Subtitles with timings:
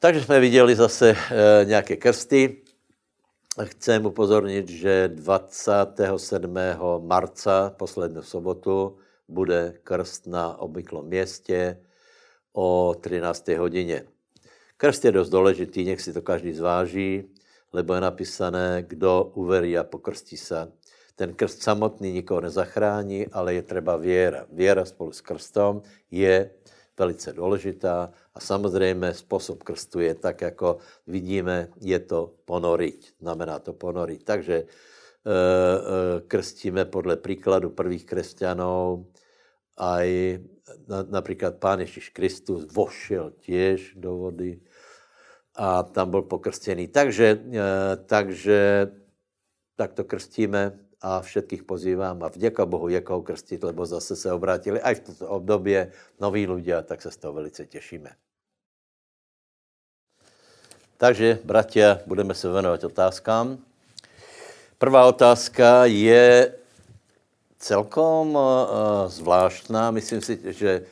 [0.00, 2.62] Takže jsme viděli zase e, nějaké krsty.
[3.64, 6.54] Chcem upozornit, že 27.
[6.98, 8.98] marca, poslední sobotu,
[9.28, 11.80] bude krst na obvyklom městě
[12.52, 13.48] o 13.
[13.48, 14.04] hodině.
[14.76, 17.24] Krst je dost důležitý, nech si to každý zváží,
[17.72, 20.72] lebo je napísané, kdo uverí a pokrstí se.
[21.16, 24.46] Ten krst samotný nikoho nezachrání, ale je třeba věra.
[24.52, 26.50] Věra spolu s krstom je
[26.98, 33.12] velice důležitá a samozřejmě způsob krstu je tak, jako vidíme, je to ponoriť.
[33.20, 34.24] Znamená to ponoriť.
[34.24, 34.66] Takže e, e,
[36.28, 39.06] krstíme podle příkladu prvých křesťanů,
[39.76, 40.38] aj
[41.10, 44.60] například Pán Ježíš Kristus vošel těž do vody
[45.54, 46.88] a tam byl pokrstěný.
[46.88, 48.90] Takže, e, takže
[49.76, 54.32] tak to krstíme a všetkých pozývám a vděka Bohu je koho krstit, lebo zase se
[54.32, 58.10] obrátili aj v tomto obdobě noví ľudia, tak se z toho velice těšíme.
[60.98, 63.58] Takže, bratia, budeme se věnovat otázkám.
[64.78, 66.54] Prvá otázka je
[67.58, 68.42] celkom uh,
[69.06, 70.82] zvláštná, myslím si, že,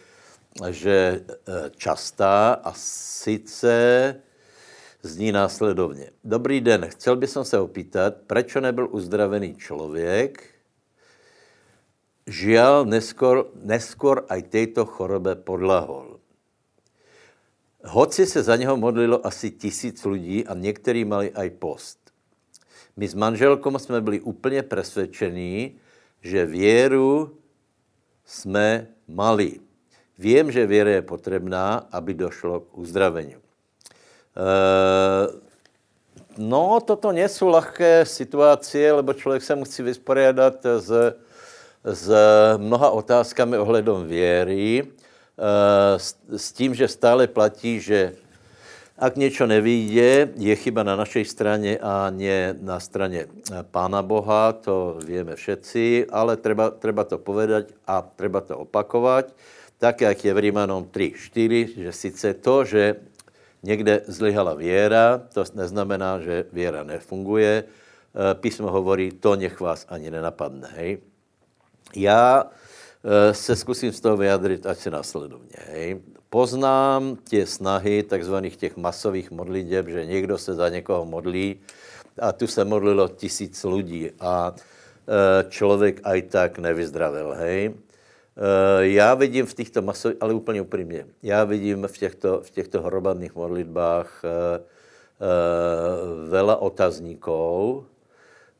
[0.70, 4.14] že uh, častá a sice
[5.06, 6.10] zní následovně.
[6.24, 10.44] Dobrý den, chcel bych se opýtat, proč nebyl uzdravený člověk,
[12.26, 16.18] žial neskor, neskor aj této chorobe podlahol.
[17.86, 21.98] Hoci se za něho modlilo asi tisíc lidí a někteří mali aj post.
[22.96, 25.78] My s manželkou jsme byli úplně přesvědčení,
[26.22, 27.38] že věru
[28.24, 29.60] jsme mali.
[30.18, 33.45] Vím, že věra je potřebná, aby došlo k uzdravení.
[34.36, 35.26] Eh,
[36.36, 40.90] no, toto nie sú ľahké situácie, lebo člověk se musí vysporiadat s,
[41.84, 42.06] s
[42.56, 48.12] mnoha otázkami ohledom věry, eh, s, s tím, že stále platí, že
[48.98, 53.26] ak něco nevíde, je chyba na našej straně a ne na straně
[53.70, 59.36] Pána Boha, to víme všetci, ale treba, treba to povedať a treba to opakovat,
[59.78, 62.96] tak, jak je v Rímanom 3.4, že sice to, že
[63.66, 67.64] Někde zlyhala věra, to neznamená, že věra nefunguje.
[67.66, 70.68] Eh, písmo hovorí, to nech vás ani nenapadne.
[70.70, 70.98] Hej.
[71.96, 75.58] Já eh, se zkusím z toho vyjadřit, ať se následovně.
[75.66, 76.00] Hej.
[76.30, 81.60] Poznám tě snahy takzvaných těch masových modliteb, že někdo se za někoho modlí
[82.22, 87.34] a tu se modlilo tisíc lidí a eh, člověk aj tak nevyzdravil.
[87.34, 87.74] Hej.
[88.36, 92.82] Eh, já vidím v těchto masových, ale úplně upřímně, já vidím v těchto, v těchto
[92.82, 94.30] hromadných modlitbách uh,
[94.60, 97.84] uh, vela otazníků,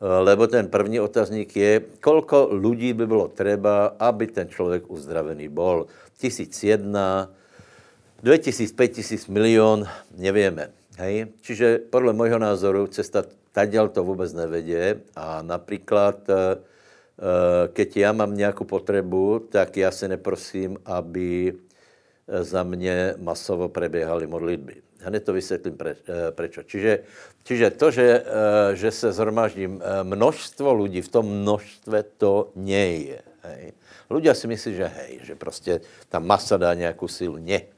[0.01, 5.87] lebo ten první otazník je, kolko lidí by bylo třeba, aby ten člověk uzdravený bol.
[6.19, 7.31] Tisíc jedna,
[8.23, 9.85] dvě tisíc, pět tisíc, milion,
[10.17, 10.71] nevíme.
[10.99, 11.27] Hej?
[11.41, 16.57] Čiže podle mojho názoru cesta taděl to vůbec nevedě a například Eh,
[17.72, 21.54] keď já mám nějakou potřebu, tak já se neprosím, aby
[22.28, 24.75] eh, za mě masovo preběhaly modlitby.
[25.00, 26.62] Hned to vysvětlím pre, eh, prečo.
[26.62, 26.99] Čiže,
[27.44, 28.25] čiže to, že,
[28.75, 29.69] že se zhromáždí
[30.03, 33.21] množstvo lidí, v tom množstve to nie je.
[34.10, 37.37] Ľudia si myslí, že hej, že prostě ta masa dá nějakou sílu.
[37.37, 37.76] Ne.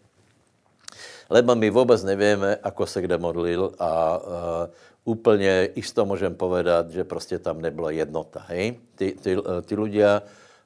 [1.30, 4.20] Lebo my vůbec nevíme, ako se kde modlil a
[5.04, 8.44] úplně isto můžem povedat, že prostě tam nebyla jednota.
[8.48, 8.80] Hej?
[8.94, 10.22] Ty, ty, ty ľudia,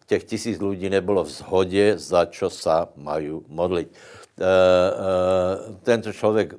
[0.07, 3.89] těch tisíc lidí nebylo v zhodě, za čo sa mají modlit.
[3.89, 4.53] E, e,
[5.83, 6.55] tento člověk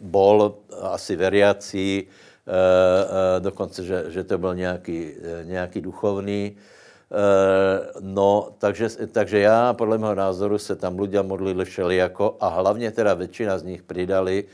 [0.00, 6.56] bol asi veriací, e, e, dokonce, že, že to byl nějaký, nějaký duchovný.
[7.06, 12.90] E, no, takže, takže já, podle mého názoru, se tam ľudia modlili všelijako a hlavně
[12.90, 14.44] teda většina z nich přidali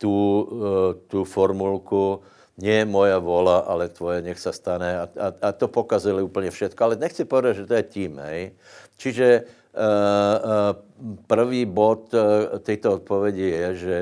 [0.00, 0.16] tu,
[0.48, 2.24] eh, tu formulku
[2.60, 5.00] nie moja vola, ale tvoje, nech se stane.
[5.00, 6.84] A, a, a to pokazili úplně všetko.
[6.84, 8.52] Ale nechci povedat, že to je tím, hej.
[9.00, 10.76] Čiže uh,
[11.24, 12.12] prvý bod
[12.60, 13.96] této odpovědi je, že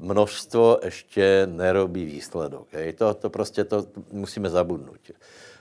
[0.00, 2.72] množstvo ještě nerobí výsledok.
[2.72, 2.92] Hej.
[2.92, 5.12] To, to prostě to musíme zabudnout.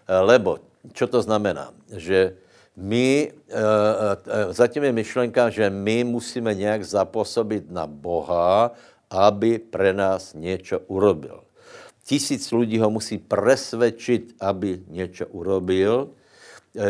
[0.10, 0.58] Lebo,
[0.94, 1.70] čo to znamená?
[1.94, 2.34] Že
[2.74, 3.32] my,
[4.50, 8.74] zatím je myšlenka, že my musíme nějak zapůsobit na Boha,
[9.10, 11.44] aby pre nás něco urobil.
[12.04, 16.10] Tisíc lidí ho musí presvedčit, aby něco urobil.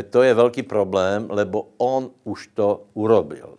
[0.10, 3.58] To je velký problém, lebo on už to urobil.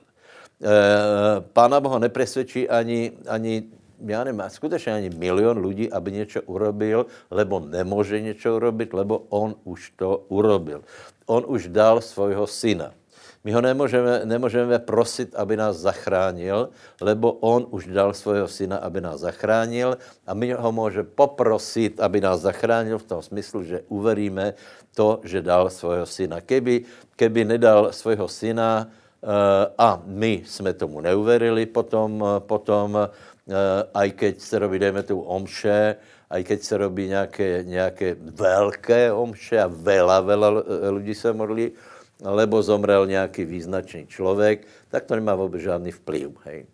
[1.52, 3.64] Pána Boha nepresvědčí ani, ani
[4.06, 9.54] já nevím, skutečně ani milion lidí, aby něco urobil, lebo nemůže něco urobit, lebo on
[9.64, 10.82] už to urobil.
[11.26, 12.92] On už dal svojho syna.
[13.44, 16.68] My ho nemůžeme, nemůžeme prosit, aby nás zachránil,
[17.00, 22.20] lebo on už dal svého syna, aby nás zachránil a my ho můžeme poprosit, aby
[22.20, 24.54] nás zachránil v tom smyslu, že uveríme
[24.94, 26.40] to, že dal svého syna.
[26.40, 26.84] Keby,
[27.16, 29.30] keby nedal svého syna uh,
[29.78, 33.08] a my jsme tomu neuverili, potom, potom uh,
[33.94, 35.96] aj keď se robí, dejme tu omše,
[36.30, 41.72] aj keď se robí nějaké, nějaké velké omše a vela, vela lidí se modlí,
[42.22, 46.30] lebo zomrel nějaký význačný člověk, tak to nemá vůbec žádný vplyv.
[46.44, 46.66] Hej.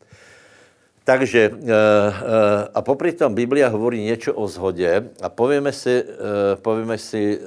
[1.07, 6.57] Takže, eh, eh, a popri tom Biblia hovorí něco o zhodě a povíme si, eh,
[6.59, 7.39] povíme si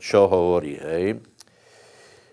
[0.00, 0.80] čo hovorí.
[0.80, 1.20] Hej.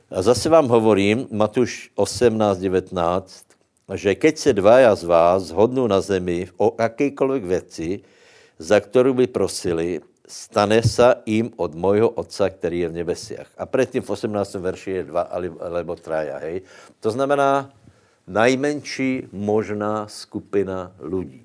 [0.08, 3.53] A zase vám hovorím, Matuš 18, 19,
[3.92, 8.00] že keď se dvaja z vás zhodnou na zemi o jakýkoliv věci,
[8.60, 13.50] za kterou by prosili, stane sa im od mojho otca, který je v nebesiach.
[13.58, 14.54] A předtím v 18.
[14.54, 15.22] verši je dva
[15.60, 16.64] alebo traja, hej.
[17.00, 17.70] To znamená
[18.28, 21.44] najmenší možná skupina lidí.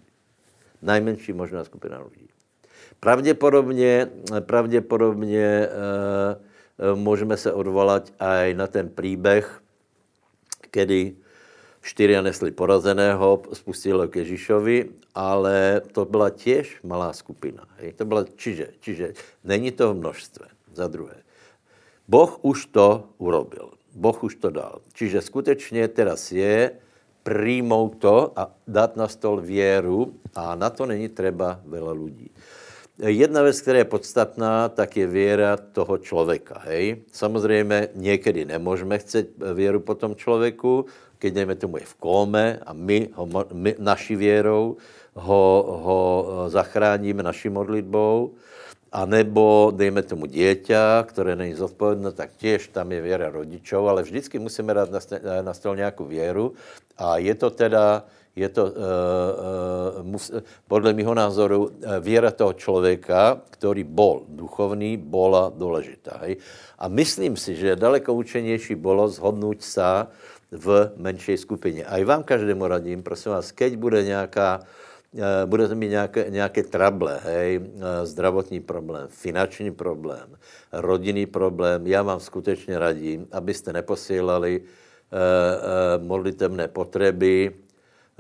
[0.82, 2.28] Najmenší možná skupina lidí.
[3.00, 4.08] Pravděpodobně,
[4.40, 5.68] pravděpodobně e,
[6.94, 9.60] můžeme se odvolat aj na ten příběh,
[10.70, 11.16] kedy
[11.82, 17.64] Štyria nesli porazeného, spustilo k Ježíšovi, ale to byla těž malá skupina.
[17.96, 19.06] To byla, čiže, čiže
[19.44, 20.46] není to v množstve.
[20.74, 21.22] Za druhé.
[22.08, 23.78] Boh už to urobil.
[23.94, 24.80] Boh už to dal.
[24.92, 26.70] Čiže skutečně teraz je
[27.22, 32.30] přijmout to a dát na stol věru a na to není třeba veľa lidí.
[32.98, 36.58] Jedna věc, která je podstatná, tak je věra toho člověka.
[36.66, 37.06] Hej?
[37.12, 40.86] Samozřejmě někdy nemůžeme chcet věru po tom člověku,
[41.18, 44.76] keď dejme tomu je v kóme a my, ho, my naší věrou
[45.14, 45.44] ho,
[45.82, 46.00] ho
[46.46, 48.34] eh, zachráníme naší modlitbou,
[48.92, 54.02] a nebo dejme tomu dieťa, které není zodpovědné, tak těž tam je věra rodičov, ale
[54.02, 54.88] vždycky musíme dát
[55.42, 56.54] na stůl nějakou věru
[56.96, 58.04] a je to teda,
[58.36, 60.32] je to uh, uh, mus,
[60.68, 61.70] podle mého názoru
[62.00, 66.16] věra toho člověka, který bol duchovný, bola důležitá.
[66.20, 66.36] Hej?
[66.78, 70.06] A myslím si, že daleko učenější bylo zhodnout se
[70.52, 71.84] v menší skupině.
[71.84, 74.60] A i vám každému radím, prosím vás, keď bude nějaká,
[75.14, 80.36] eh, budete mít nějaké, nějaké trable, hej, eh, zdravotní problém, finanční problém,
[80.72, 87.52] rodinný problém, já vám skutečně radím, abyste neposílali uh, modlitevné potřeby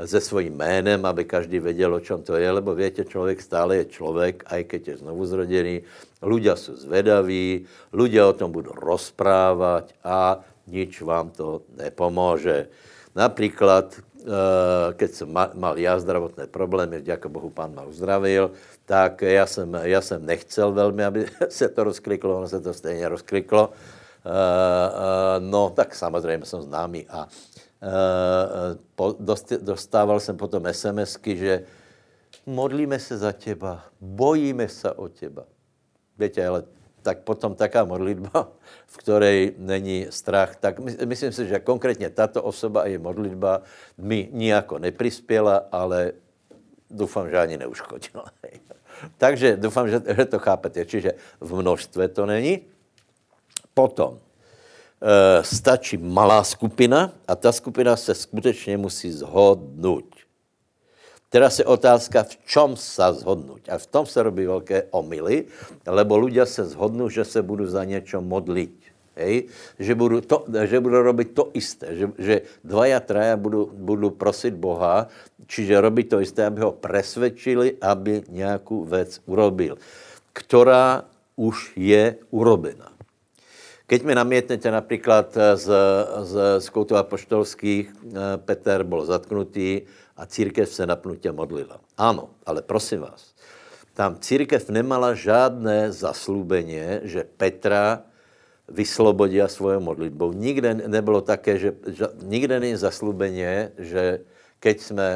[0.04, 3.84] se svým jménem, aby každý věděl, o čem to je, lebo víte, člověk stále je
[3.84, 5.82] člověk, aj keď je znovu zrodený,
[6.22, 12.68] ľudia jsou zvedaví, ľudia o tom budou rozprávat a nič vám to nepomůže.
[13.14, 14.24] Například, eh,
[14.94, 18.50] keď jsem mal já zdravotné problémy, děka Bohu pán ma uzdravil,
[18.84, 23.08] tak já jsem, já jsem nechcel velmi, aby se to rozkliklo, ono se to stejně
[23.08, 23.70] rozkliklo.
[23.72, 27.28] Eh, eh, no, tak samozřejmě jsem známý a
[29.60, 31.64] dostával jsem potom SMSky, že
[32.46, 35.44] modlíme se za těba, bojíme se o těba.
[36.18, 36.62] Víte, ale
[37.08, 38.52] tak potom taká modlitba,
[38.84, 43.64] v které není strach, tak myslím si, že konkrétně tato osoba a je modlitba
[43.96, 46.12] mi nijako neprispěla, ale
[46.90, 48.28] doufám, že ani neuškodila.
[49.22, 50.84] Takže doufám, že, že to chápete.
[50.84, 52.68] Čiže v množstve to není.
[53.72, 54.20] Potom
[55.00, 60.27] e, stačí malá skupina a ta skupina se skutečně musí zhodnout.
[61.28, 63.60] Teraz je otázka, v čom sa zhodnout.
[63.68, 65.44] A v tom se robí velké omily,
[65.84, 68.72] lebo ľudia se zhodnou, že se budu za něco modlit.
[69.16, 69.52] Hej?
[69.78, 74.54] Že, budu to, že budu robit to isté, že, že dvaja, traja budu, budu prosit
[74.54, 75.10] Boha,
[75.44, 79.76] čiže robit to isté, aby ho presvedčili, aby nějakou věc urobil,
[80.32, 81.04] která
[81.36, 82.88] už je urobena.
[83.88, 85.66] Keď mi namietnete například z,
[86.22, 89.88] z, z koutu apoštolských, eh, Peter byl zatknutý
[90.18, 91.80] a církev se napnutě modlila.
[91.94, 93.34] Ano, ale prosím vás,
[93.94, 98.02] tam církev nemala žádné zaslúbenie, že Petra
[98.68, 100.32] vyslobodí svojou modlitbou.
[100.34, 104.22] Nikde nebylo také, že, že nikde není zaslúbenie, že
[104.60, 105.08] keď jsme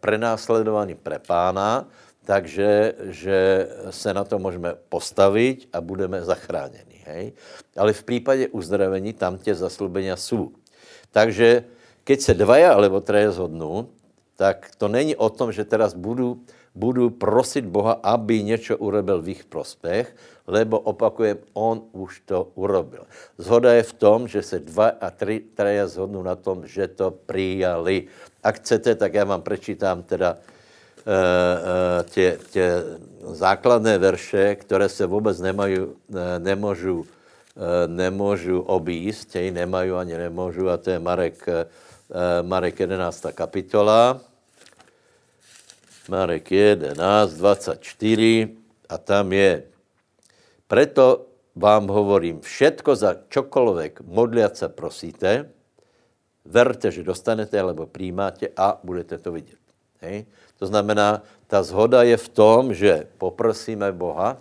[0.00, 1.88] prenásledovaní pre pána,
[2.24, 7.04] takže že se na to můžeme postavit a budeme zachráněni.
[7.06, 7.32] Hej?
[7.76, 10.50] Ale v případě uzdravení tam tě zaslúbenia jsou.
[11.12, 11.64] Takže
[12.04, 13.88] keď se dvaja alebo traje zhodnou,
[14.36, 16.40] tak to není o tom, že teraz budu,
[16.74, 20.16] budu prosit Boha, aby něco urobil v jejich prospěch,
[20.46, 23.08] lebo opakujem, on už to urobil.
[23.38, 27.10] Zhoda je v tom, že se dva a tři traja zhodnou na tom, že to
[27.26, 28.06] přijali.
[28.42, 30.38] A chcete, tak já vám prečítám teda uh,
[32.04, 32.84] uh, tě
[33.26, 35.94] základné verše, které se vůbec nemají, uh,
[36.38, 37.06] nemůžu
[37.86, 41.46] nemůžu objíst, hej, nemají ani nemůžu, a to je Marek,
[42.42, 43.26] Marek 11.
[43.34, 44.20] kapitola.
[46.08, 48.48] Marek 11, 24
[48.88, 49.66] a tam je.
[50.70, 51.26] Preto
[51.58, 55.50] vám hovorím, všetko za čokoľvek modliat se prosíte,
[56.46, 59.58] verte, že dostanete, alebo přijímáte a budete to vidět.
[60.00, 60.26] Hej?
[60.58, 64.38] To znamená, ta zhoda je v tom, že poprosíme Boha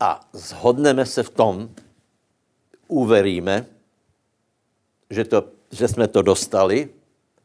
[0.00, 1.54] a zhodneme se v tom,
[2.86, 3.66] uveríme,
[5.10, 6.88] že, to, že jsme to dostali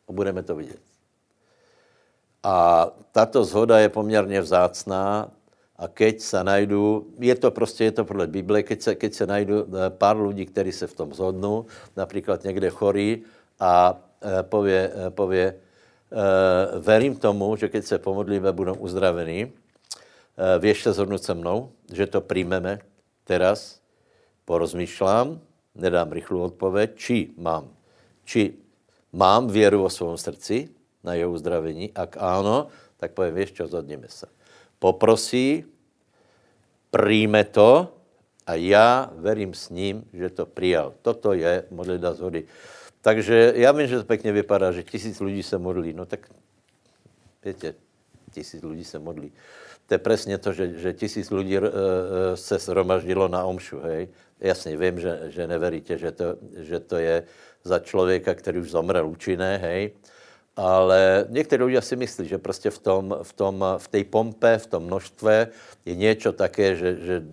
[0.07, 0.79] a budeme to vidět.
[2.43, 5.31] A tato zhoda je poměrně vzácná
[5.75, 9.25] a keď se najdu, je to prostě, je to podle Bible, keď se, keď se
[9.27, 11.65] najdu eh, pár lidí, kteří se v tom zhodnou,
[11.97, 13.23] například někde chorí
[13.59, 15.55] a eh, pově, eh, pově
[16.79, 19.51] verím tomu, že keď se pomodlíme, budou uzdravení.
[20.59, 22.79] Věš se zhodnout se mnou, že to přijmeme
[23.23, 23.79] teraz,
[24.45, 25.39] porozmýšlám,
[25.75, 27.74] nedám rychlou odpověď, či mám,
[28.25, 28.53] či
[29.13, 30.69] mám věru o svém srdci
[31.03, 32.67] na jeho uzdravení, ak áno,
[32.97, 34.25] tak povím, víš čo, zhodneme se
[34.79, 35.65] poprosí,
[36.91, 37.97] přijme to
[38.47, 40.93] a já verím s ním, že to přijal.
[41.01, 42.45] Toto je modlitba zhody.
[43.01, 45.93] Takže já vím, že to pěkně vypadá, že tisíc lidí se modlí.
[45.93, 46.29] No tak,
[47.45, 47.73] víte,
[48.31, 49.31] tisíc lidí se modlí.
[49.87, 51.65] To je přesně to, že, že tisíc lidí uh,
[52.35, 54.07] se shromaždilo na omšu, hej.
[54.39, 57.23] Jasně, vím, že, že neveríte, že to, že to je
[57.65, 59.91] za člověka, který už zomrel účinné, hej.
[60.55, 64.67] Ale někteří lidé si myslí, že prostě v tom, v tom, v té pompe, v
[64.67, 65.47] tom množstve
[65.85, 67.23] je něco také, že, že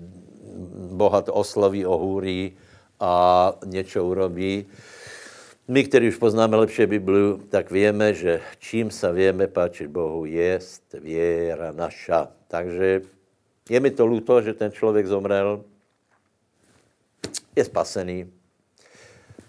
[0.93, 2.57] Boha to osloví, ohůří
[3.01, 4.67] a něco urobí.
[5.69, 10.59] My, kteří už poznáme lepší Bibliu, tak víme, že čím se víme páčit Bohu, je
[11.01, 12.29] věra naša.
[12.49, 13.03] Takže
[13.71, 15.65] je mi to luto, že ten člověk zomrel,
[17.57, 18.42] je spasený.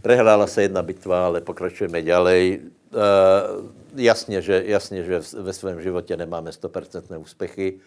[0.03, 2.59] Prehrála se jedna bitva, ale pokračujeme ďalej.
[2.91, 2.99] Uh,
[3.95, 7.79] jasně, že, jasně, že ve svém životě nemáme 100% úspěchy, uh,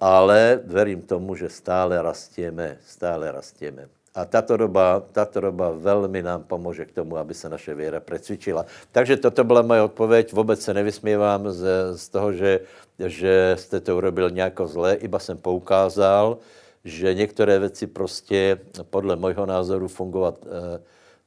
[0.00, 3.88] ale verím tomu, že stále rastěme, stále rastěme.
[4.14, 8.66] A tato doba, tato doba velmi nám pomůže k tomu, aby se naše věra precvičila.
[8.92, 10.32] Takže toto byla moje odpověď.
[10.32, 12.60] Vůbec se nevysmívám z, z toho, že,
[12.98, 16.38] že jste to urobil nějak zle, iba jsem poukázal,
[16.84, 18.58] že některé věci prostě
[18.90, 20.50] podle mojho názoru fungovat uh,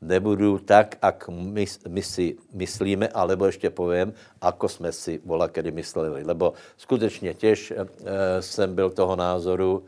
[0.04, 5.72] nebudu tak, jak my, my si myslíme, alebo ještě povím, ako jsme si vola kedy
[5.72, 6.24] mysleli.
[6.24, 7.76] Lebo skutečně těž e,
[8.42, 9.84] jsem byl toho názoru,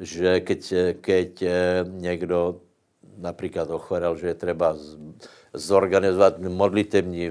[0.00, 1.50] že keď, keď e,
[1.88, 2.60] někdo
[3.18, 4.76] například ochorel, že je třeba
[5.54, 7.30] zorganizovat modlitevní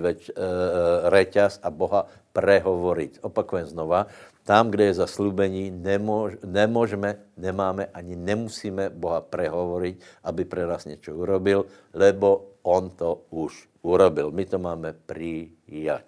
[1.03, 3.25] reťaz a Boha prehovoriť.
[3.25, 4.07] Opakujem znova,
[4.43, 11.15] tam, kde je zaslúbení, nemůž, nemůžeme, nemáme ani nemusíme Boha prehovoriť, aby pre nás něco
[11.15, 14.31] urobil, lebo On to už urobil.
[14.31, 16.05] My to máme přijať.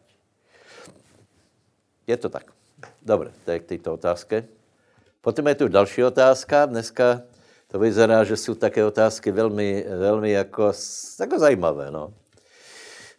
[2.07, 2.53] Je to tak.
[3.01, 4.45] Dobře, to je k této otázce.
[5.21, 6.65] Potom je tu další otázka.
[6.65, 7.21] Dneska
[7.67, 10.71] to vyzerá, že jsou také otázky velmi, velmi jako,
[11.19, 11.91] jako zajímavé.
[11.91, 12.13] No.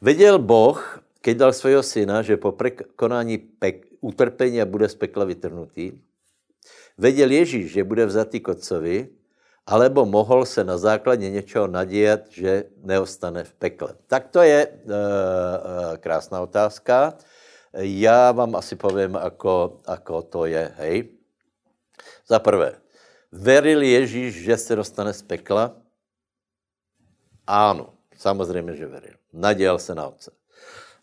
[0.02, 5.24] Viděl Boh, keď dal svého syna, že po prekonání pek, utrpení a bude z pekla
[5.24, 5.96] vytrhnutý.
[6.98, 9.08] Věděl Ježíš, že bude vzatý k otcovi,
[9.66, 13.96] alebo mohl se na základě něčeho nadějat, že neostane v pekle.
[14.06, 17.16] Tak to je e, e, krásná otázka.
[17.80, 20.70] Já vám asi povím, ako, ako to je.
[20.78, 20.96] Hej.
[22.28, 22.76] Za prvé,
[23.32, 25.74] veril Ježíš, že se dostane z pekla?
[27.46, 29.16] Áno, samozřejmě, že veril.
[29.32, 30.30] Nadějal se na otce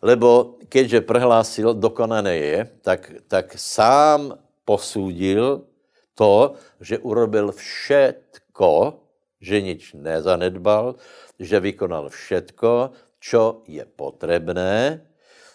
[0.02, 4.34] lebo keďže prehlásil, dokonané je, tak, tak sám
[4.66, 5.62] posúdil
[6.18, 8.98] to, že urobil všetko,
[9.38, 10.98] že nič nezanedbal,
[11.38, 15.06] že vykonal všetko, čo je potrebné,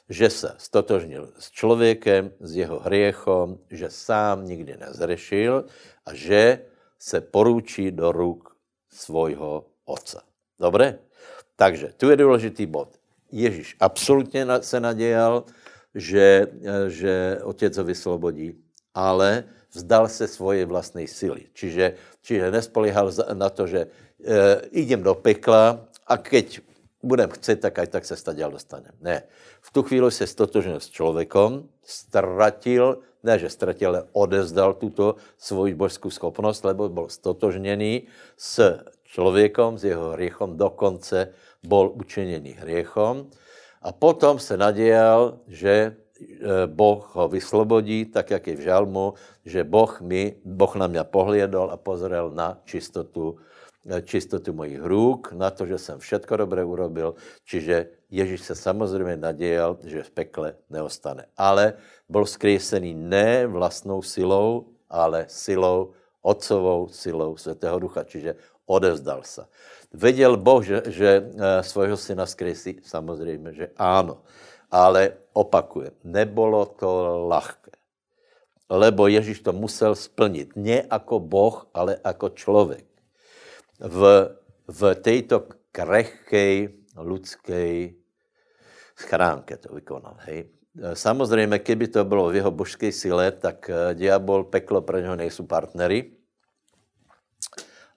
[0.09, 5.67] že se stotožnil s člověkem, s jeho hriechom, že sám nikdy nezrešil
[6.07, 6.63] a že
[6.99, 8.55] se poručí do ruk
[8.87, 10.23] svojho otca.
[10.59, 10.99] Dobre?
[11.55, 12.95] Takže tu je důležitý bod.
[13.37, 15.45] Ježíš absolutně se nadějal,
[15.95, 16.47] že,
[16.87, 18.53] že otec ho vyslobodí,
[18.93, 21.53] ale vzdal se svoje vlastní síly.
[21.53, 23.87] Čiže, čiže nespolíhal na to, že e,
[24.73, 26.65] idem do pekla a keď
[27.03, 28.93] budem chcet, tak aj tak se staděl dostanem.
[29.01, 29.23] Ne.
[29.61, 35.77] V tu chvíli se stotožnil s člověkom, stratil, ne, že stratil, ale odezdal tuto svoji
[35.77, 41.33] božskou schopnost, lebo byl stotožněný s člověkom, s jeho hriechom, dokonce
[41.63, 43.27] bol učiněný hriechom
[43.81, 45.95] a potom se nadějal, že,
[46.65, 49.13] Boh ho vyslobodí, tak jak je v žalmu,
[49.45, 53.37] že boh, mi, boh na mě pohliedol a pozrel na čistotu,
[54.01, 57.15] čistotu mojich rúk, na to, že jsem všetko dobré urobil.
[57.45, 61.25] Čiže Ježíš se samozřejmě nadějal, že v pekle neostane.
[61.37, 61.73] Ale
[62.09, 68.03] byl skrýsený ne vlastnou silou, ale silou, otcovou silou Svatého Ducha.
[68.03, 69.45] Čiže odevzdal se.
[69.93, 72.79] Věděl Boh, že, že eh, svého syna skrýsí?
[72.83, 74.21] Samozřejmě, že áno.
[74.71, 77.71] Ale opakujem, nebolo to ľahké.
[78.67, 80.59] Lebo Ježíš to musel splnit.
[80.59, 82.85] Ne jako Boh, ale jako člověk.
[83.79, 84.27] V,
[84.67, 87.89] v této krehkej lidské
[88.97, 90.17] schránke to vykonal.
[90.27, 90.56] Hej.
[90.77, 95.45] Samozřejmě, kdyby to bylo v jeho božské sile, tak eh, diabol, peklo pro něho nejsou
[95.45, 96.11] partnery,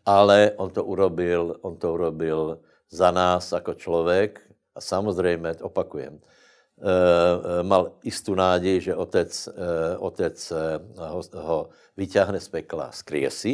[0.06, 2.58] ale on to urobil, on to urobil
[2.90, 4.40] za nás jako člověk.
[4.74, 6.84] A samozřejmě, opakujem, eh,
[7.60, 9.48] eh, mal jistou nádej, že otec,
[9.98, 10.52] otec
[10.96, 13.52] ho, ho vyťahne z pekla z kriesi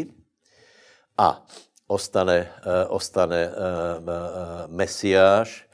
[1.19, 1.43] a
[1.91, 2.47] ostane,
[2.89, 3.51] ostane
[4.67, 5.67] Mesiáš,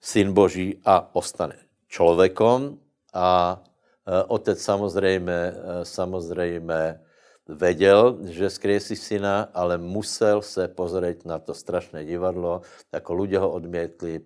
[0.00, 2.78] syn Boží a ostane člověkom
[3.14, 3.62] a
[4.06, 5.54] e, otec samozřejmě, e,
[5.84, 7.00] samozřejmě
[7.48, 12.60] věděl, že skriesí syna, ale musel se pozrieť na to strašné divadlo,
[12.92, 14.20] jako lidé ho odmětli,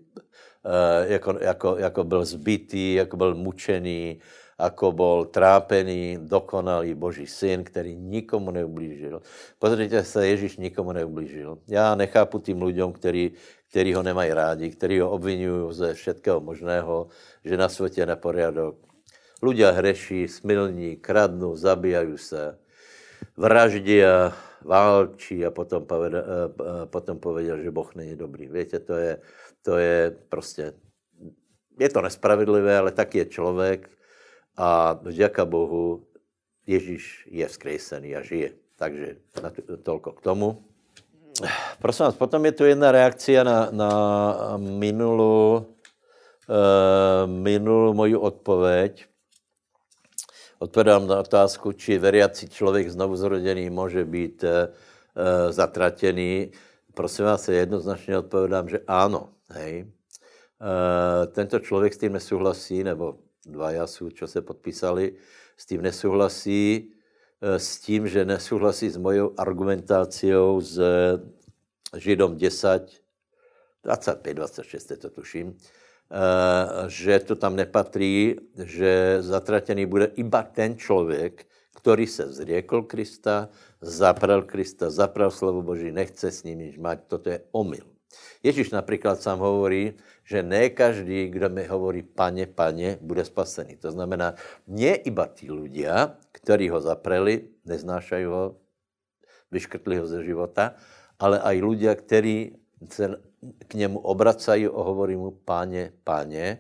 [0.64, 4.20] e, jako, jako, jako byl zbytý, jako byl mučený,
[4.60, 9.22] jako byl trápený, dokonalý Boží syn, který nikomu neublížil.
[9.58, 11.58] Pozrite se, Ježíš nikomu neublížil.
[11.68, 13.32] Já nechápu tým lidem, který,
[13.72, 17.08] který ho nemají rádi, který ho obvinují ze všetkého možného,
[17.44, 18.76] že na světě neporiadok.
[19.42, 22.58] Ľudia hreší, smilní, kradnou, zabíjají se,
[23.34, 24.30] vraždí a
[24.62, 28.46] válčí a potom, povede, eh, eh, potom povedal, že Boh není dobrý.
[28.46, 29.18] Víte, to je,
[29.64, 30.72] to je prostě,
[31.80, 33.90] je to nespravedlivé, ale tak je člověk
[34.56, 36.06] a vďaka Bohu
[36.68, 38.52] Ježíš je vzkrejsený a žije.
[38.76, 39.16] Takže
[39.82, 40.71] tolko k tomu.
[41.78, 43.90] Prosím vás, potom je tu jedna reakcia na, na
[44.58, 45.66] minulou,
[46.46, 49.06] uh, minulou moju odpověď.
[50.58, 54.50] Odpovedám na otázku, či veriaci člověk znovu zrodený může být uh,
[55.50, 56.52] zatratený.
[56.94, 59.28] Prosím vás, jednoznačně odpovědám, že ano.
[59.48, 59.86] Hej.
[61.32, 65.12] Tento člověk s tím nesouhlasí, nebo dva jasů, čo se podpísali,
[65.56, 67.01] s tím nesouhlasí, Eh,
[67.42, 70.82] s tím, že nesouhlasí s mojou argumentáciou z
[71.96, 73.02] Židom 10,
[73.84, 81.46] 25, 26, to tuším, eh, že to tam nepatří, že zatratený bude iba ten člověk,
[81.76, 83.48] který se zriekl Krista,
[83.80, 86.98] zapral Krista, zapral slovo Boží, nechce s ním nič mať.
[87.06, 87.91] Toto je omyl.
[88.42, 89.94] Ježíš například sám hovorí,
[90.24, 93.76] že ne každý, kdo mi hovorí pane, pane, bude spasený.
[93.82, 94.34] To znamená,
[94.66, 98.56] nie iba tí ľudia, ktorí ho zapreli, neznášajú ho,
[99.52, 100.78] vyškrtli ho ze života,
[101.18, 102.56] ale aj ľudia, ktorí
[102.90, 103.18] se
[103.68, 106.58] k němu obracají a hovorí mu páně, páně.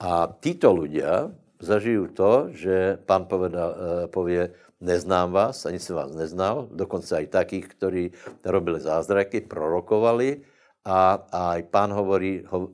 [0.00, 1.28] A títo ľudia
[1.60, 4.48] zažijú to, že pán povedal, eh, povie,
[4.80, 8.04] neznám vás, ani jsem vás neznal, dokonce aj takých, ktorí
[8.44, 10.40] robili zázraky, prorokovali,
[10.84, 12.70] a, a aj pán hovorí ho, e,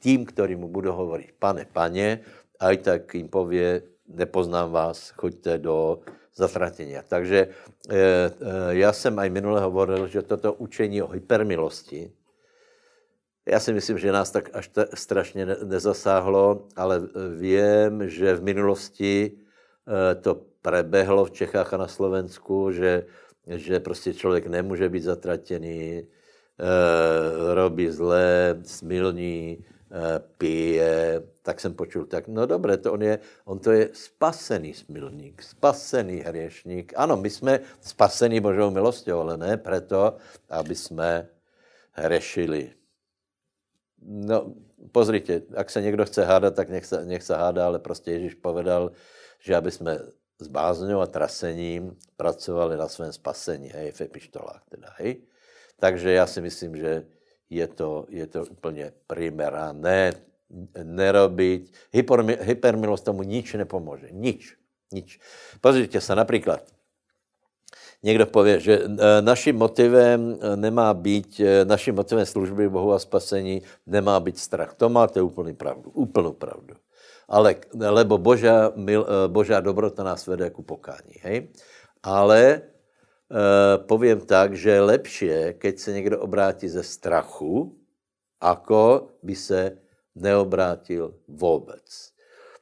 [0.00, 2.20] tým, ktorí mu budou hovoriť, pane, pane,
[2.60, 6.00] aj tak jim pově, nepoznám vás, choďte do
[6.36, 7.02] zatratenia.
[7.02, 7.48] Takže e,
[7.96, 8.30] e,
[8.76, 12.12] já jsem aj minule hovoril, že toto učení o hypermilosti,
[13.48, 17.00] já si myslím, že nás tak až strašně ne, nezasáhlo, ale
[17.38, 23.06] vím, že v minulosti e, to prebehlo v Čechách a na Slovensku, že,
[23.46, 26.06] že prostě člověk nemůže být zatratený, Eh,
[27.54, 33.58] robí zlé, smilní, eh, pije, tak jsem počul, tak no dobré, to on, je, on
[33.58, 36.92] to je spasený smilník, spasený hriešník.
[36.96, 40.16] Ano, my jsme spasení Božou milostí, ale ne proto,
[40.48, 41.28] aby jsme
[41.92, 42.70] hřešili.
[44.02, 44.54] No,
[44.92, 48.34] pozrite, ak se někdo chce hádat, tak nech se, nech se hádá, ale prostě Ježíš
[48.34, 48.90] povedal,
[49.38, 49.98] že aby jsme
[50.38, 55.22] s bázňou a trasením pracovali na svém spasení, hej, v epištolách teda, hej.
[55.80, 57.04] Takže já si myslím, že
[57.50, 60.12] je to, je to úplně primerané
[60.82, 61.72] nerobiť.
[62.40, 64.08] hypermilost tomu nič nepomůže.
[64.10, 64.56] Nič.
[64.92, 65.20] Nič.
[65.60, 66.62] Pozrite se například.
[68.02, 72.98] Někdo pově, že e, naším motivem e, nemá být, e, naším motivem služby Bohu a
[72.98, 74.74] spasení nemá být strach.
[74.74, 75.90] To máte úplný pravdu.
[75.90, 76.74] Úplnou pravdu.
[77.28, 81.18] Ale, lebo Božá, mil, Božá dobrota nás vede ku pokání.
[81.22, 81.48] Hej?
[82.02, 82.62] Ale
[83.26, 87.74] Eh, povím tak, že je lepší, keď se někdo obrátí ze strachu,
[88.40, 89.78] ako by se
[90.14, 92.14] neobrátil vůbec.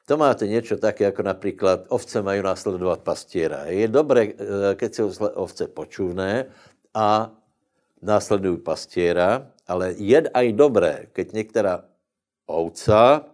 [0.09, 3.65] To máte něco také, jako například ovce mají následovat pastiera.
[3.65, 5.03] Je dobré, eh, keď se
[5.37, 6.49] ovce počuvné
[6.95, 7.29] a
[8.03, 11.85] následují pastiera, ale je aj dobré, keď některá
[12.49, 13.25] ovca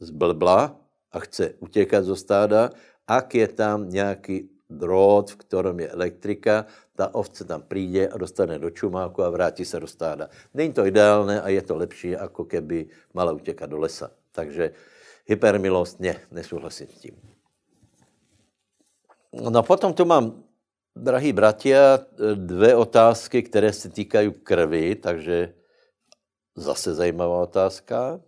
[0.00, 0.80] zblbla
[1.12, 2.72] a chce utěkat zo stáda,
[3.04, 8.58] ak je tam nějaký drôt, v kterém je elektrika, ta ovce tam přijde a dostane
[8.58, 10.28] do čumáku a vrátí se do stáda.
[10.54, 14.10] Není to ideálné a je to lepší, jako keby mala utěkat do lesa.
[14.32, 14.70] Takže
[15.26, 17.16] hypermilost, ne, nesouhlasím s tím.
[19.50, 20.42] No potom tu mám,
[20.96, 21.98] drahí bratia,
[22.34, 25.54] dvě otázky, které se týkají krvi, takže
[26.56, 28.20] zase zajímavá otázka.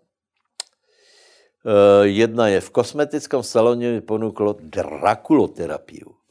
[1.66, 6.21] Eh, jedna je, v kosmetickém saloně ponúklo drakuloterapii.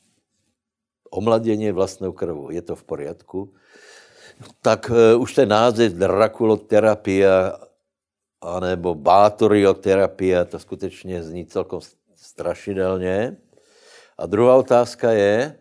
[1.12, 2.50] Omladění vlastnou krvou.
[2.50, 3.54] Je to v poriadku?
[4.62, 7.60] Tak uh, už ten název drakuloterapia
[8.42, 11.82] anebo bátorioterapia, to skutečně zní celkom
[12.16, 13.38] strašidelně.
[14.18, 15.60] A druhá otázka je,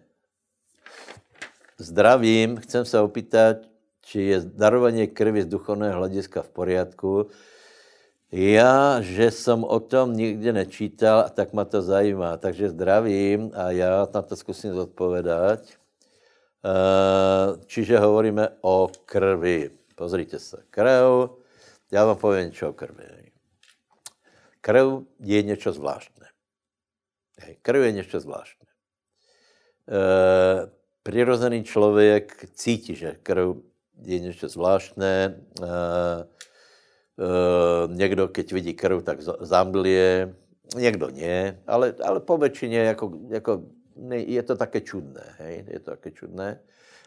[1.78, 3.56] zdravím, chcem se opýtat,
[4.00, 7.26] či je darování krvi z duchovného hlediska v poriadku.
[8.32, 12.36] Já, že jsem o tom nikdy nečítal, tak ma to zajímá.
[12.36, 15.60] Takže zdravím a já na to zkusím zodpovědat.
[16.64, 19.70] Eh, čiže hovoríme o krvi.
[19.94, 20.62] Pozrite se.
[20.70, 21.30] Krev,
[21.90, 23.04] já vám povím něco o krvi.
[24.60, 24.86] Krev
[25.20, 26.26] je něco zvláštné.
[27.62, 28.66] Krev je něco zvláštné.
[29.88, 30.70] E,
[31.02, 33.56] přirozený člověk cítí, že krev
[34.02, 35.14] je něco zvláštné.
[35.14, 36.39] E, e,
[37.86, 40.34] někdo, keď vidí krv, tak zamdlie,
[40.76, 43.62] někdo ne, ale, ale po většině jako, jako,
[44.10, 45.34] je to také čudné.
[45.38, 45.64] Hej?
[45.68, 46.60] Je to také čudné.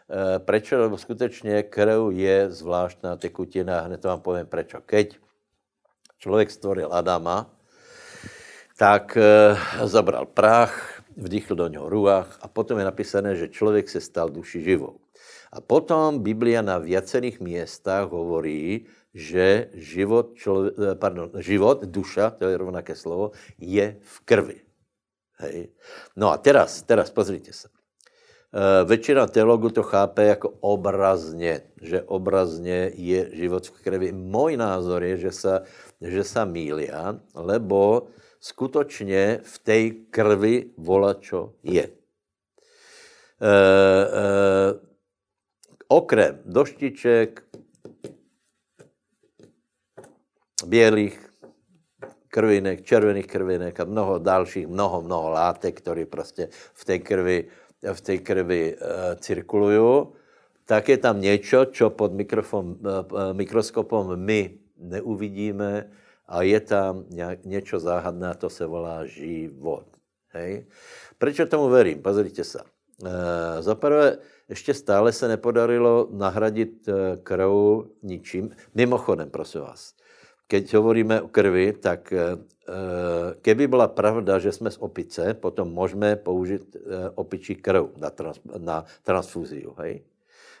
[0.04, 0.78] Eh, prečo?
[0.78, 4.80] Lebo skutečně krv je zvláštná tekutina, hned to vám povím prečo.
[4.80, 5.16] Keď
[6.18, 7.50] člověk stvoril Adama,
[8.78, 9.54] tak e,
[9.86, 14.62] zabral prach, vdýchl do něho ruach a potom je napísané, že člověk se stal duši
[14.62, 14.98] živou.
[15.52, 22.44] A potom Biblia na viacerých místech hovorí, že život, člověk, eh, pardon, život, duša, to
[22.44, 24.58] je rovnaké slovo, je v krvi.
[25.38, 25.68] Hej.
[26.16, 27.68] No a teraz, teraz pozrite se.
[28.54, 34.12] Eh, většina teologů to chápe jako obrazně, že obrazně je život v krvi.
[34.12, 35.62] Můj názor je, že se,
[36.00, 38.06] že se mília, lebo
[38.44, 41.82] skutečně v té krvi volačo je.
[41.82, 41.88] E,
[43.40, 44.74] e,
[45.88, 47.42] okrem doštiček,
[50.64, 51.30] bělých
[52.28, 57.48] krvinek, červených krvinek a mnoho dalších, mnoho, mnoho látek, které prostě v té krvi
[57.92, 60.06] v té krvi e, cirkulují,
[60.64, 65.90] tak je tam něco, co pod mikrofon, e, mikroskopem my neuvidíme
[66.28, 67.04] a je tam
[67.44, 69.84] něco záhadné, to se volá život.
[70.28, 70.66] Hej?
[71.18, 72.02] Proč tomu verím?
[72.02, 72.60] Pozrite se.
[73.04, 76.88] E, za prvé, ještě stále se nepodarilo nahradit
[77.22, 77.52] krv
[78.02, 78.50] ničím.
[78.74, 79.94] Mimochodem, prosím vás,
[80.46, 82.12] keď hovoríme o krvi, tak
[82.68, 88.10] Eh, keby byla pravda, že jsme z opice, potom můžeme použít eh, opičí krv na,
[88.10, 89.74] trans, na transfuziu.
[89.78, 90.00] Hej?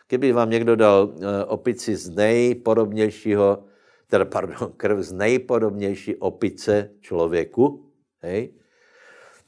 [0.06, 3.64] Keby vám někdo dal eh, opici z nejpodobnějšího,
[4.06, 7.88] teda pardon, krv z nejpodobnější opice člověku,
[8.22, 8.52] hej,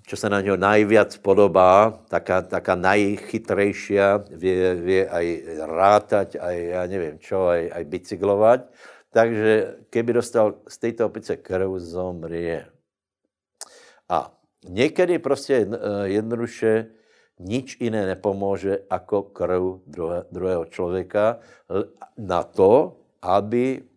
[0.06, 3.98] čo se na něho najviac podobá, taká, taká najchytrejší,
[4.30, 8.60] vě, vě aj rátať, aj, já nevím čo, aj, aj bicyklovat,
[9.16, 12.68] takže keby dostal z této opice krv, zomrie.
[14.08, 14.28] A
[14.68, 16.86] někdy prostě eh, jednoduše
[17.40, 21.40] nič jiné nepomůže jako krv druhé, druhého člověka
[22.16, 23.88] na to, aby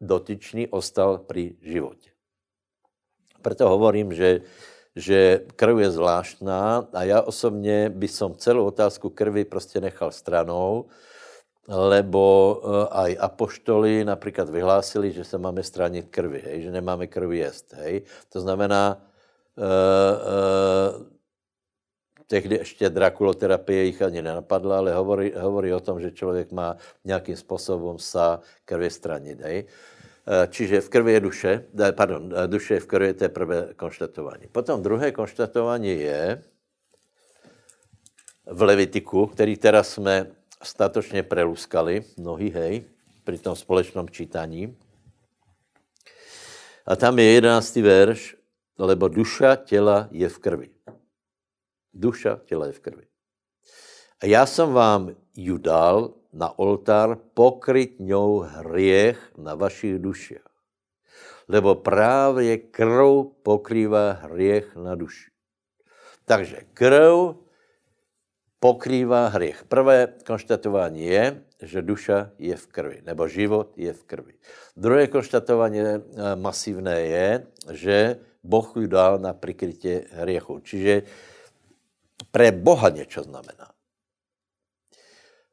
[0.00, 2.10] dotyčný ostal při životě.
[3.42, 4.40] Proto hovorím, že,
[4.96, 10.88] že krv je zvláštná a já osobně by som celou otázku krvi prostě nechal stranou,
[11.68, 12.22] lebo
[12.60, 17.74] uh, aj apoštoli například vyhlásili, že se máme stránit krvi, hej, že nemáme krvi jest.
[17.74, 18.02] Hej.
[18.32, 19.00] To znamená,
[19.56, 21.06] uh, uh,
[22.26, 27.36] tehdy ještě drakuloterapie jich ani nenapadla, ale hovorí, hovorí o tom, že člověk má nějakým
[27.36, 29.40] způsobem sa krvi stranit.
[29.40, 29.64] Hej.
[30.24, 31.52] Čiže v krvi je duše,
[31.92, 34.48] pardon, duše je v krvi, to je prvé konštatování.
[34.48, 36.42] Potom druhé konštatování je
[38.46, 40.26] v Levitiku, který teraz jsme
[40.64, 42.84] statočně preluskali, mnohý, hej,
[43.24, 44.76] při tom společnom čítaní.
[46.86, 48.36] A tam je jedenáctý verš,
[48.78, 50.68] lebo duša těla je v krvi.
[51.94, 53.06] Duša těla je v krvi.
[54.22, 60.44] A já jsem vám ju dal na oltár pokryt ňou hriech na vašich duších.
[61.48, 65.30] Lebo právě krv pokrývá hriech na duši.
[66.24, 67.43] Takže krv
[68.64, 69.68] pokrývá hriech.
[69.68, 71.24] Prvé konštatování je,
[71.60, 74.34] že duša je v krvi, nebo život je v krvi.
[74.72, 76.00] Druhé konštatování eh,
[76.40, 77.28] masivné je,
[77.76, 77.96] že
[78.40, 80.60] Boh ju dal na prikrytě hriechu.
[80.64, 81.02] Čiže
[82.30, 83.72] pre Boha něco znamená.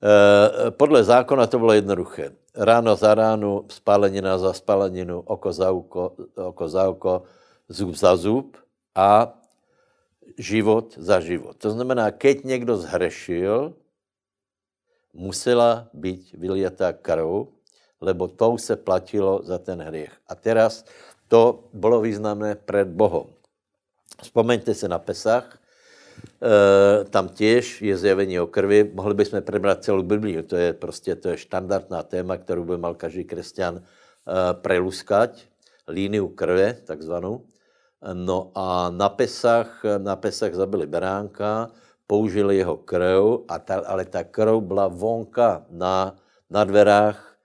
[0.04, 2.32] E, podle zákona to bylo jednoduché.
[2.56, 7.24] Ráno za ránu, spálenina za spáleninu, oko za oko, oko za oko,
[7.70, 8.58] zub za zub
[8.96, 9.40] a
[10.38, 11.58] život za život.
[11.58, 13.74] To znamená, keď někdo zhrešil,
[15.14, 17.48] musela být vyliatá krv,
[18.02, 20.12] lebo tou se platilo za ten hriech.
[20.28, 20.86] A teraz
[21.28, 23.28] to bylo významné před Bohem.
[24.22, 25.58] Vzpomeňte se na Pesach,
[26.42, 28.92] e, tam těž je zjevení o krvi.
[28.94, 32.96] Mohli bychom prebrat celou Bibliu, to je prostě to je štandardná téma, kterou by mal
[32.96, 33.82] každý křesťan e,
[34.54, 35.48] preluskať,
[35.88, 37.46] líniu krve, takzvanou.
[38.02, 41.70] No a na Pesach, na Pesach zabili beránka,
[42.08, 46.18] použili jeho krv, a ta, ale ta krv byla vonka na,
[46.50, 47.38] na dverách,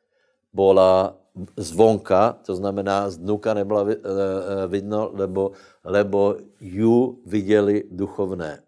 [0.52, 1.14] byla
[1.56, 3.98] zvonka, to znamená z dnuka nebyla eh, eh,
[4.66, 5.52] vidno, lebo,
[5.84, 8.64] lebo ju viděli duchovné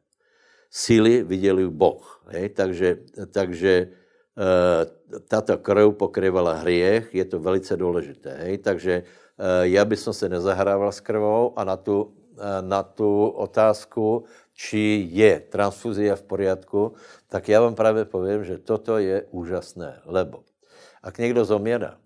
[0.71, 2.05] síly, viděli Boh.
[2.29, 2.49] Hej?
[2.49, 2.89] Takže,
[3.33, 4.83] takže eh,
[5.29, 8.37] tato krv pokryvala hriech, je to velice důležité.
[8.45, 8.59] Hej?
[8.59, 9.03] Takže
[9.63, 12.15] já bych se nezahrával s krvou a na tu,
[12.61, 14.25] na tu otázku,
[14.55, 16.95] či je transfuzia v poriadku,
[17.31, 20.43] tak já vám právě povím, že toto je úžasné, lebo
[21.03, 21.99] ak někdo zoměrá,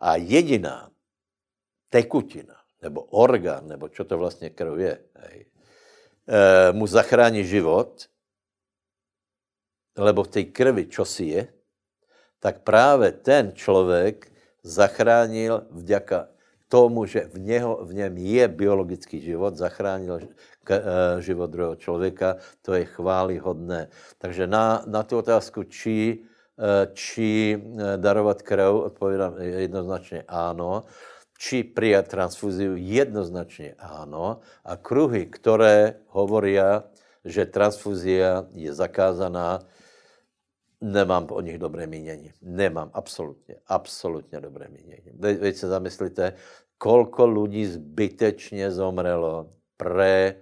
[0.00, 0.90] a jediná
[1.88, 5.46] tekutina, nebo orgán, nebo čo to vlastně krv je, hej,
[6.28, 8.08] e, mu zachrání život,
[9.96, 11.52] lebo v té krvi čo si je,
[12.38, 14.29] tak právě ten člověk
[14.62, 16.28] zachránil vďaka
[16.68, 20.20] tomu, že v, něho, v něm je biologický život, zachránil
[20.64, 20.82] k, e,
[21.22, 23.88] život druhého člověka, to je chválihodné.
[24.18, 26.22] Takže na, na tu otázku, či
[26.60, 30.84] Eh, či eh, darovat krev, odpovídám jednoznačně ano.
[31.38, 34.40] Či přijat transfuziu, jednoznačně ano.
[34.64, 36.60] A kruhy, které hovorí,
[37.24, 39.64] že transfuzia je zakázaná,
[40.80, 42.32] nemám o nich dobré mínění.
[42.42, 45.10] Nemám, absolutně, absolutně dobré mínění.
[45.14, 46.32] Veď se zamyslíte,
[46.78, 50.34] kolko lidí zbytečně zomrelo pre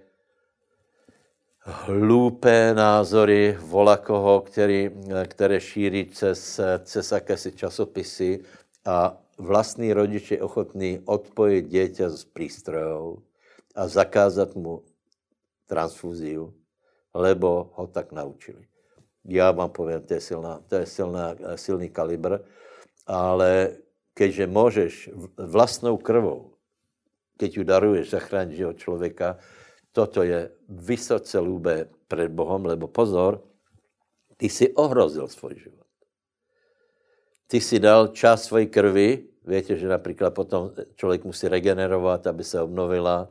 [1.59, 4.89] hlúpé názory volakoho, který,
[5.25, 8.39] které šíří přes, přes jakési časopisy
[8.85, 13.23] a vlastní rodič je ochotný odpojit dieťa z přístrojů
[13.75, 14.83] a zakázat mu
[15.67, 16.53] transfuziu,
[17.13, 18.68] lebo ho tak naučili.
[19.25, 22.39] Já vám povím, to je, silná, to je silná, silný kalibr,
[23.07, 23.77] ale
[24.13, 26.53] keďže můžeš vlastnou krvou,
[27.39, 29.37] keď ju daruješ, zachránit život člověka,
[29.91, 33.41] toto je vysoce lúbe před Bohem, lebo pozor,
[34.37, 35.87] ty si ohrozil svůj život.
[37.47, 42.61] Ty si dal čas své krvi, víte, že například potom člověk musí regenerovat, aby se
[42.61, 43.27] obnovila,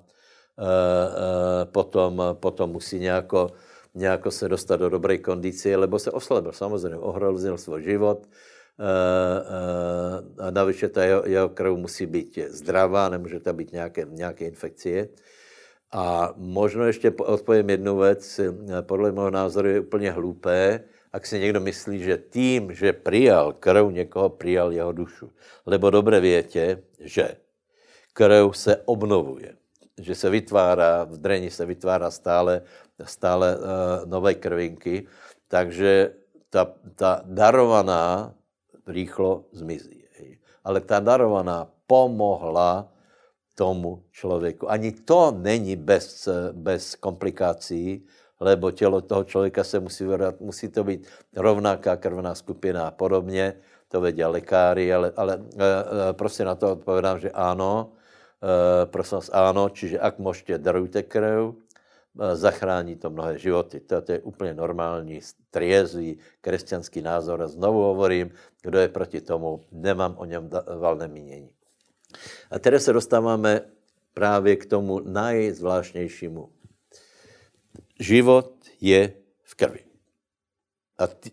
[0.58, 3.50] e, e, potom, potom musí nějako,
[3.98, 8.26] nějako se dostat do dobré kondice, lebo se oslabil, samozřejmě, ohrozil svůj život,
[8.78, 8.90] e,
[10.42, 15.08] a navíc ta jeho, jeho krv musí být zdravá, nemůže tam být nějaké, nějaké infekcie.
[15.92, 18.40] A možno ještě odpovím jednu věc,
[18.80, 23.90] podle mého názoru je úplně hlupé, ak si někdo myslí, že tím, že přijal krv
[23.90, 25.32] někoho, přijal jeho dušu.
[25.66, 27.36] Lebo dobře větě, že
[28.12, 29.56] krv se obnovuje,
[29.98, 32.62] že se vytvárá, v dreni se vytvárá stále,
[33.04, 33.62] stále uh,
[34.06, 35.06] nové krvinky,
[35.48, 36.14] takže
[36.50, 38.34] ta, ta darovaná
[38.86, 40.04] rýchlo zmizí.
[40.64, 42.92] Ale ta darovaná pomohla
[43.54, 44.70] tomu člověku.
[44.70, 48.06] Ani to není bez, bez komplikací,
[48.40, 51.06] lebo tělo toho člověka se musí vydat, musí to být
[51.36, 53.54] rovnaká krvná skupina a podobně,
[53.88, 57.92] to vědí lékáři, ale, ale e, prostě na to odpovědám, že ano,
[58.84, 61.54] prosím vás, ano, čiže ak můžete, darujte krev,
[62.20, 63.80] e, zachrání to mnohé životy.
[63.80, 65.20] To, to je úplně normální,
[65.50, 67.42] triezvý křesťanský názor.
[67.42, 68.30] A znovu hovorím,
[68.62, 71.50] kdo je proti tomu, nemám o něm valné mínění.
[72.50, 73.60] A teraz se dostáváme
[74.14, 76.48] právě k tomu najzvláštnějšímu.
[78.00, 79.84] Život je v krvi.
[80.98, 81.30] A, ty,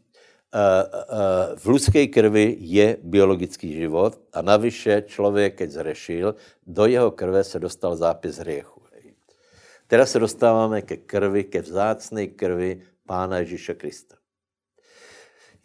[1.56, 6.36] v lidské krvi je biologický život a navyše člověk, keď zrešil,
[6.68, 8.76] do jeho krve se dostal zápis hriechu.
[9.88, 14.18] Teraz se dostáváme ke krvi, ke vzácné krvi Pána Ježíša Krista.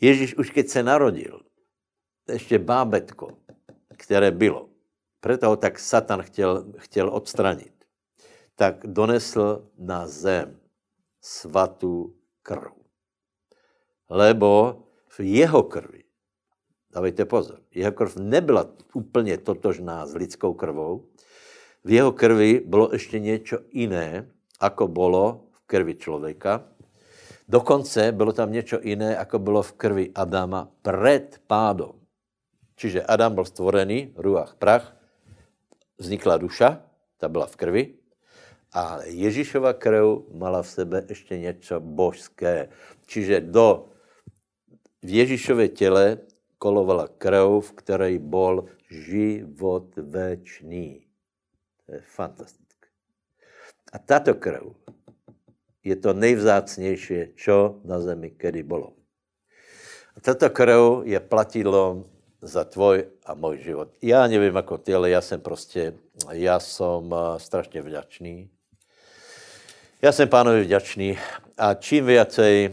[0.00, 1.40] Ježíš už keď se narodil,
[2.28, 3.36] ještě bábetko,
[3.96, 4.68] které bylo.
[5.20, 7.84] Proto ho tak Satan chtěl, chtěl odstranit.
[8.54, 10.60] Tak donesl na zem
[11.20, 12.79] svatou krv.
[14.10, 16.02] Lebo v jeho krvi,
[16.90, 21.06] dávejte pozor, jeho krv nebyla úplně totožná s lidskou krvou,
[21.84, 24.26] v jeho krvi bylo ještě něco jiné,
[24.60, 26.64] ako bylo v krvi člověka.
[27.48, 31.92] Dokonce bylo tam něco jiné, ako bylo v krvi Adama před pádom.
[32.76, 34.96] Čiže Adam byl stvorený, ruach, prach,
[35.98, 36.82] vznikla duša,
[37.18, 37.94] ta byla v krvi,
[38.72, 42.68] a Ježíšova krv mala v sebe ještě něco božské.
[43.06, 43.90] Čiže do
[45.02, 46.18] v Ježíšově těle
[46.58, 51.06] kolovala krv, v které byl život večný.
[51.86, 52.88] To je fantastické.
[53.92, 54.62] A tato krv
[55.84, 58.92] je to nejvzácnější, čo na zemi kedy bylo.
[60.16, 62.04] A tato krv je platidlo
[62.42, 63.88] za tvoj a můj život.
[64.02, 65.94] Já nevím jako ty, ale já jsem prostě,
[66.32, 68.50] já jsem eh, strašně vděčný.
[70.02, 71.18] Já jsem pánovi vděčný
[71.60, 72.72] a čím viacej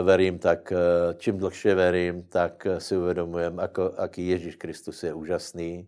[0.00, 5.12] verím, tak uh, čím dlhšie verím, tak uh, si uvědomujem, ako, aký Ježíš Kristus je
[5.12, 5.84] úžasný.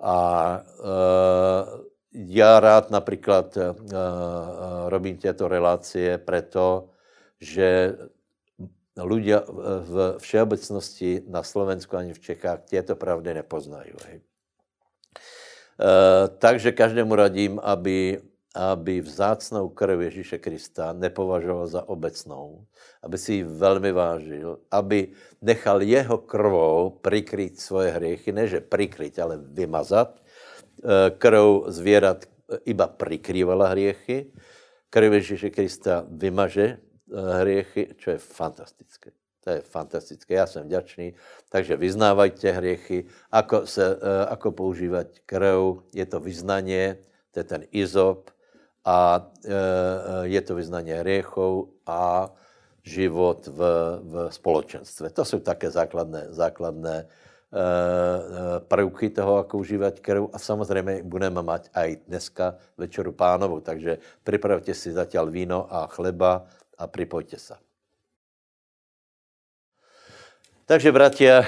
[0.00, 0.16] A
[0.56, 3.76] uh, já rád například uh,
[4.88, 6.88] robím těto relácie preto,
[7.40, 7.96] že
[8.96, 9.44] ľudia
[9.84, 13.92] v všeobecnosti na Slovensku ani v Čechách těto pravdy nepoznají.
[13.96, 14.00] Uh,
[16.38, 18.20] takže každému radím, aby
[18.54, 22.66] aby vzácnou krv Ježíše Krista nepovažoval za obecnou,
[23.02, 29.18] aby si ji velmi vážil, aby nechal jeho krvou prikryt svoje hriechy, ne že prikryt,
[29.18, 30.18] ale vymazat.
[30.82, 32.26] Eh, krv zvěrat
[32.64, 34.34] iba prikrývala hriechy,
[34.90, 36.78] krv Ježíše Krista vymaže eh,
[37.14, 39.14] hriechy, čo je fantastické.
[39.40, 41.14] To je fantastické, já jsem vděčný.
[41.48, 46.98] Takže vyznávajte hriechy, ako, se, eh, ako používat krv, je to vyznanie,
[47.30, 48.30] to je ten izop,
[48.84, 52.32] a e, e, je to vyznání hriechov a
[52.82, 53.60] život v,
[54.02, 55.10] v společenstve.
[55.10, 57.06] To jsou také základné, základné e,
[58.60, 64.74] prvky toho, jak užívat krv a samozřejmě budeme mať aj dneska večeru pánovu, takže připravte
[64.74, 66.44] si zatím víno a chleba
[66.78, 67.54] a připojte se.
[70.70, 71.42] Takže, bratia,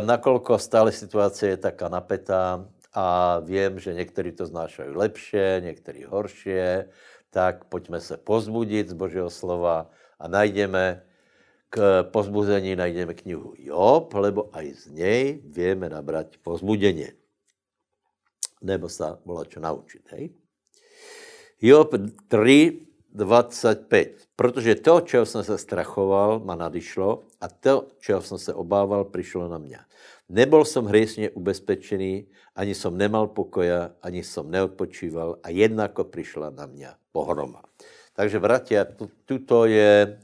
[0.00, 6.88] nakolko stále situace je taká napetá, a vím, že někteří to znášají lepše, někteří horšie,
[7.30, 11.02] tak pojďme se pozbudit z Božího slova a najdeme
[11.74, 17.12] k pozbuzení najdeme knihu Job, lebo aj z něj víme nabrať pozbuděně.
[18.62, 20.30] Nebo se volá čo naučit, hej?
[21.60, 21.90] Job
[22.28, 24.23] 3, 25.
[24.36, 29.48] Protože to, čeho jsem se strachoval, ma nadišlo a to, čeho jsem se obával, přišlo
[29.48, 29.78] na mě.
[30.28, 36.66] Nebol som hriesne ubezpečený, ani som nemal pokoja, ani som neodpočíval a jednako přišla na
[36.66, 37.62] mě pohroma.
[38.16, 38.86] Takže, bratia,
[39.24, 40.18] tuto je,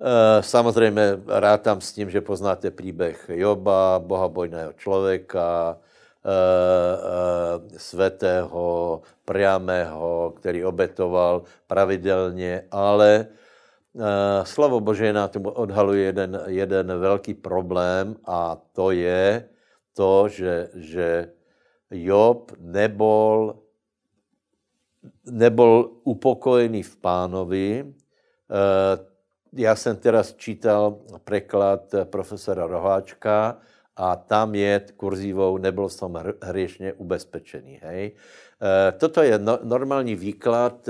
[0.00, 5.78] e, samozřejmě rátám s tím, že poznáte příběh Joba, bohabojného člověka,
[6.26, 13.26] e, e, svetého, priamého, který obetoval pravidelně, ale
[13.96, 19.48] Eh, slovo Bože na tomu odhaluje jeden, jeden velký problém a to je
[19.96, 21.32] to, že, že
[21.90, 23.56] Job nebol,
[25.24, 27.68] nebol upokojený v pánovi.
[27.88, 28.96] Eh,
[29.52, 33.56] já jsem teraz čítal preklad profesora Roháčka
[33.96, 37.80] a tam je kurzívou nebyl jsem hriešně ubezpečený.
[37.82, 38.12] Hej?
[38.62, 40.88] Eh, toto je no, normální výklad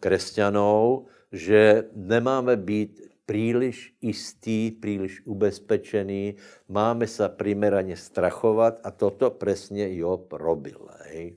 [0.00, 6.36] křesťanů, že nemáme být příliš jistý, příliš ubezpečený,
[6.68, 10.88] máme se primeraně strachovat a toto přesně Job robil.
[10.98, 11.36] Hej.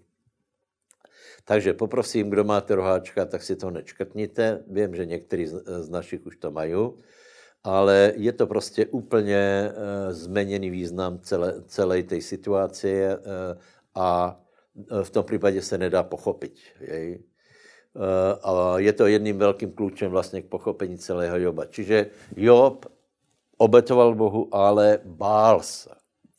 [1.45, 4.63] Takže poprosím, kdo máte roháčka, tak si to nečkrtněte.
[4.67, 5.47] Vím, že někteří
[5.79, 6.75] z našich už to mají,
[7.67, 13.23] ale je to prostě úplně uh, změněný význam celé, celé té situace uh,
[13.95, 14.39] a
[15.03, 16.53] v tom případě se nedá pochopit.
[16.79, 17.23] Jej?
[17.97, 21.65] Eh, a je to jedným velkým klíčem vlastně k pochopení celého Joba.
[21.65, 22.85] Čiže Job
[23.57, 25.89] obetoval Bohu, ale bál se.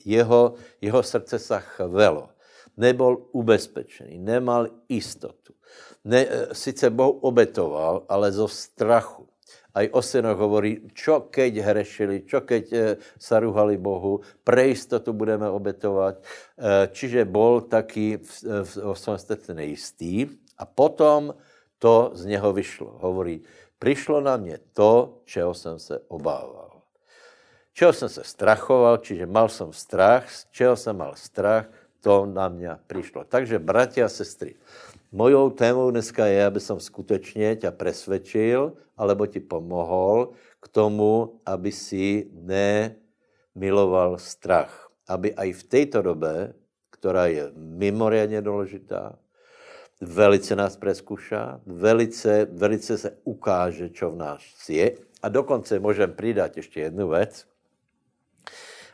[0.05, 2.29] Jeho, jeho srdce se chvelo.
[2.76, 5.53] Nebol ubezpečený, nemal jistotu.
[6.05, 9.29] Ne, eh, sice Boh obetoval, ale zo strachu.
[9.75, 12.79] Aj o synoch hovorí, čo keď hrešili, čo keď e,
[13.21, 16.19] sa ruhali Bohu, pre istotu budeme obetovat.
[16.19, 18.31] E, čiže bol taký v,
[18.64, 19.19] v svém
[19.55, 20.29] nejistý.
[20.59, 21.35] A potom
[21.79, 22.99] to z něho vyšlo.
[22.99, 23.41] Hovorí,
[23.79, 26.69] přišlo na mě to, čeho jsem se obával.
[27.79, 32.49] čeho jsem se strachoval, čiže mal jsem strach, z čeho jsem mal strach, to na
[32.49, 33.25] mě přišlo.
[33.25, 34.55] Takže, bratia a sestry,
[35.13, 41.73] mojou témou dneska je, aby som skutečně tě presvedčil, alebo ti pomohol k tomu, aby
[41.73, 44.91] si nemiloval strach.
[45.09, 46.55] Aby aj v této době,
[46.91, 49.19] která je mimoriadně důležitá,
[50.01, 54.95] velice nás preskuša, velice, velice se ukáže, čo v nás je.
[55.23, 57.47] A dokonce můžem přidat ještě jednu věc.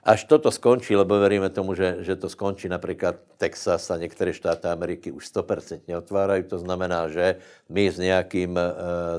[0.05, 4.69] Až toto skončí, lebo veríme tomu, že, že to skončí, například Texas a některé štáty
[4.69, 7.41] Ameriky už 100% otvárají, to znamená, že
[7.73, 8.71] my s nějakým, eh,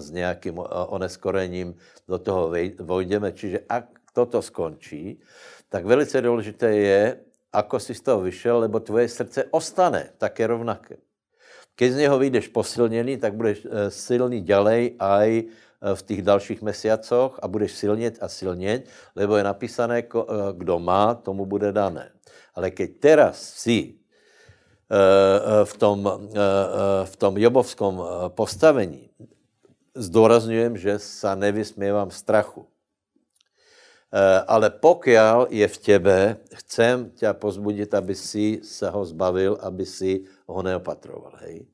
[0.01, 1.73] s nějakým oneskorením
[2.07, 2.53] do toho
[2.85, 3.33] vojdeme.
[3.33, 5.17] Čiže ak toto skončí,
[5.69, 7.17] tak velice důležité je,
[7.49, 11.01] ako si z toho vyšel, lebo tvoje srdce ostane také rovnaké.
[11.75, 16.61] Keď z něho vyjdeš posilněný, tak budeš eh, silný ďalej aj eh, v těch dalších
[16.61, 20.21] mesiacoch a budeš silnět a silnět, lebo je napísané, eh,
[20.53, 22.11] kdo má, tomu bude dané.
[22.55, 23.99] Ale keď teraz si
[25.65, 26.05] v tom,
[27.03, 27.99] v tom jobovskom
[28.37, 29.09] postavení,
[29.95, 32.67] zdůrazňujem, že sa nevysměvám strachu.
[34.47, 36.19] Ale pokiaľ je v tebe,
[36.63, 41.35] chcem tě pozbudit, aby si se ho zbavil, aby si ho neopatroval.
[41.43, 41.67] Hej?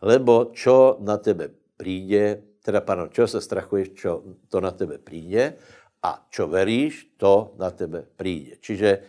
[0.00, 4.10] Lebo čo na tebe přijde, teda pardon, čo se strachuješ, čo
[4.48, 5.58] to na tebe přijde
[6.02, 8.56] a čo veríš, to na tebe přijde.
[8.60, 9.02] Čiže e,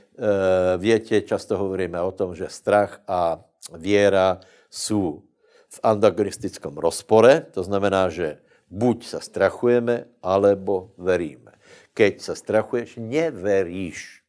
[0.78, 3.42] větě, často hovoríme o tom, že strach a
[3.74, 4.40] věra
[4.70, 5.24] jsou
[5.70, 8.38] v antagonistickom rozpore, to znamená, že
[8.70, 11.54] buď se strachujeme, alebo veríme.
[11.94, 14.22] Keď se strachuješ, neveríš.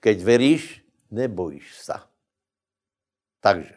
[0.00, 1.98] Keď veríš, nebojíš se.
[3.40, 3.74] Takže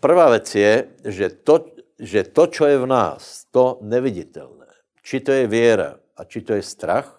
[0.00, 0.72] prvá věc je,
[1.04, 1.64] že to,
[2.00, 4.66] že to, čo je v nás, to neviditelné,
[5.04, 7.12] či to je věra a či to je strach,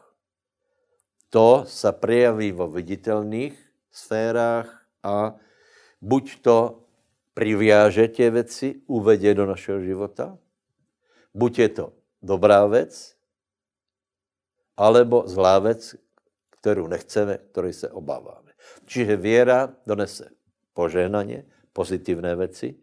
[1.30, 3.56] to se prejaví vo viditelných
[3.92, 4.68] sférách
[5.04, 5.38] a
[6.02, 6.84] buď to
[7.34, 10.38] priviáže tě věci, uvedě do našeho života,
[11.34, 13.16] buď je to dobrá věc,
[14.78, 15.96] alebo zlá věc,
[16.50, 18.52] kterou nechceme, kterou se obáváme.
[18.86, 20.30] Čiže věra donese
[20.74, 22.76] požehnaně, pozitivné věci.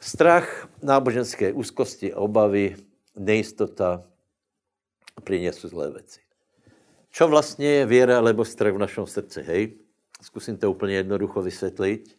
[0.00, 2.76] Strach, náboženské úzkosti, obavy,
[3.18, 4.04] nejistota
[5.24, 6.20] přinesou zlé věci.
[7.10, 9.42] Čo vlastně je věra alebo strach v našem srdci?
[9.42, 9.78] Hej,
[10.22, 12.18] zkusím to úplně jednoducho vysvětlit.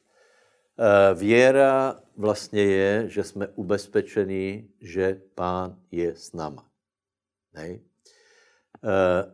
[0.80, 6.66] Eh, věra vlastně je, že jsme ubezpečení, že Pán je s náma.
[7.54, 7.82] Hej.
[8.84, 9.32] Eh,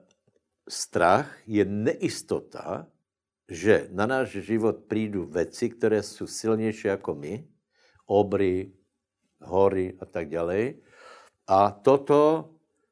[0.69, 2.87] strach je neistota,
[3.47, 7.47] že na náš život přijdou věci, které jsou silnější jako my,
[8.05, 8.71] obry,
[9.41, 10.73] hory a tak dále.
[11.47, 12.49] A toto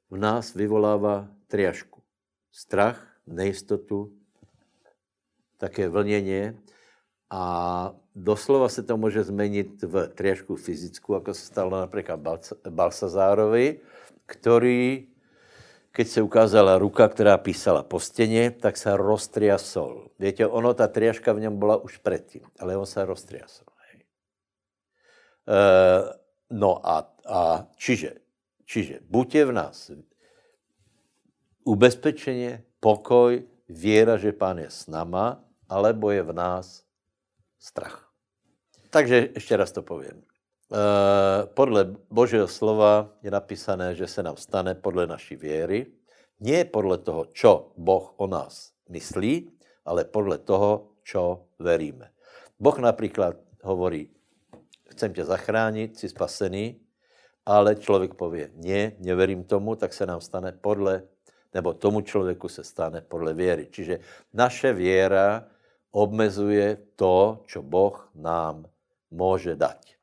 [0.09, 2.01] v nás vyvolává triašku.
[2.51, 4.12] Strach, nejistotu,
[5.57, 6.57] také vlněně
[7.30, 12.20] a doslova se to může změnit v triašku fyzickou, jako se stalo například
[12.70, 13.80] Balsazárovi,
[14.26, 15.07] který
[15.91, 20.07] keď se ukázala ruka, která písala po stěně, tak se roztriasol.
[20.20, 23.70] Víte, ono, ta triaška v něm byla už předtím, ale on se roztriasol.
[25.48, 25.60] E,
[26.50, 28.22] no a, a čiže,
[28.66, 29.92] čiže buď je v nás
[31.64, 36.84] ubezpečeně, pokoj, věra, že Pán je s náma, alebo je v nás
[37.60, 38.10] strach.
[38.89, 40.24] Takže ještě raz to povím.
[40.72, 45.86] Eh, podle Božího slova je napísané, že se nám stane podle naší věry,
[46.39, 49.52] nie podle toho, čo Boh o nás myslí,
[49.86, 52.12] ale podle toho, čo veríme.
[52.60, 54.10] Boh například hovorí,
[54.92, 56.82] chcem tě zachránit, jsi spasený,
[57.46, 61.04] ale člověk pově, ne, neverím tomu, tak se nám stane podle,
[61.54, 63.68] nebo tomu člověku se stane podle věry.
[63.72, 64.00] Čiže
[64.34, 65.48] naše věra
[65.92, 68.66] obmezuje to, čo Boh nám
[69.12, 69.96] může dať.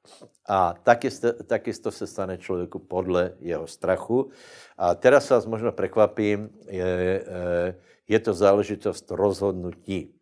[0.49, 4.31] A takisto, takisto se stane člověku podle jeho strachu.
[4.79, 7.25] A teraz vás možno prekvapím, je,
[8.09, 10.15] je to záležitost rozhodnutí.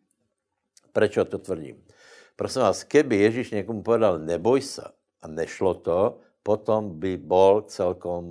[0.91, 1.86] Proč to tvrdím?
[2.37, 4.85] Prosím vás, keby Ježíš někomu povedal neboj se
[5.21, 8.29] a nešlo to, potom by bol celkom,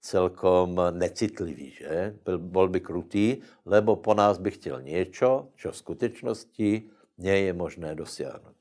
[0.00, 2.16] celkom necitlivý, že?
[2.24, 6.70] Byl, bol by krutý, lebo po nás by chtěl něco, čo v skutečnosti
[7.18, 8.56] nie je možné dosáhnout.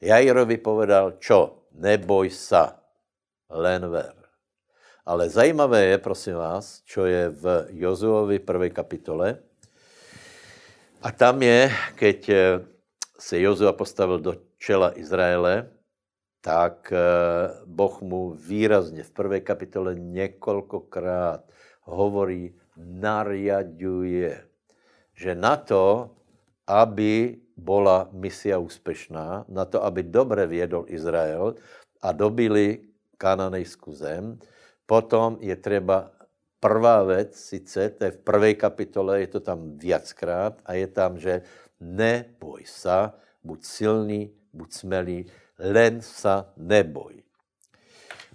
[0.00, 1.66] Jairovi povedal, čo?
[1.74, 2.78] neboj sa,
[3.50, 4.14] len ver.
[5.02, 9.38] Ale zajímavé je, prosím vás, čo je v Jozuovi prvej kapitole.
[11.02, 12.40] A tam je, keď eh,
[13.18, 15.70] se Jozua postavil do čela Izraele,
[16.40, 16.98] tak eh,
[17.66, 21.42] Boh mu výrazně v prvej kapitole několikrát
[21.82, 24.46] hovorí nariaduje.
[25.14, 26.10] Že na to,
[26.66, 31.54] aby bola misia úspešná, na to, aby dobře vědol Izrael
[32.02, 32.84] a dobili
[33.16, 34.38] kananejskou zem,
[34.86, 36.10] potom je třeba
[36.60, 41.18] prvá věc, sice, to je v prvé kapitole, je to tam viackrát a je tam,
[41.18, 41.42] že
[41.80, 43.14] neboj sa,
[43.44, 44.20] buď silný,
[44.52, 45.18] buď smelý,
[45.58, 47.22] len sa neboj.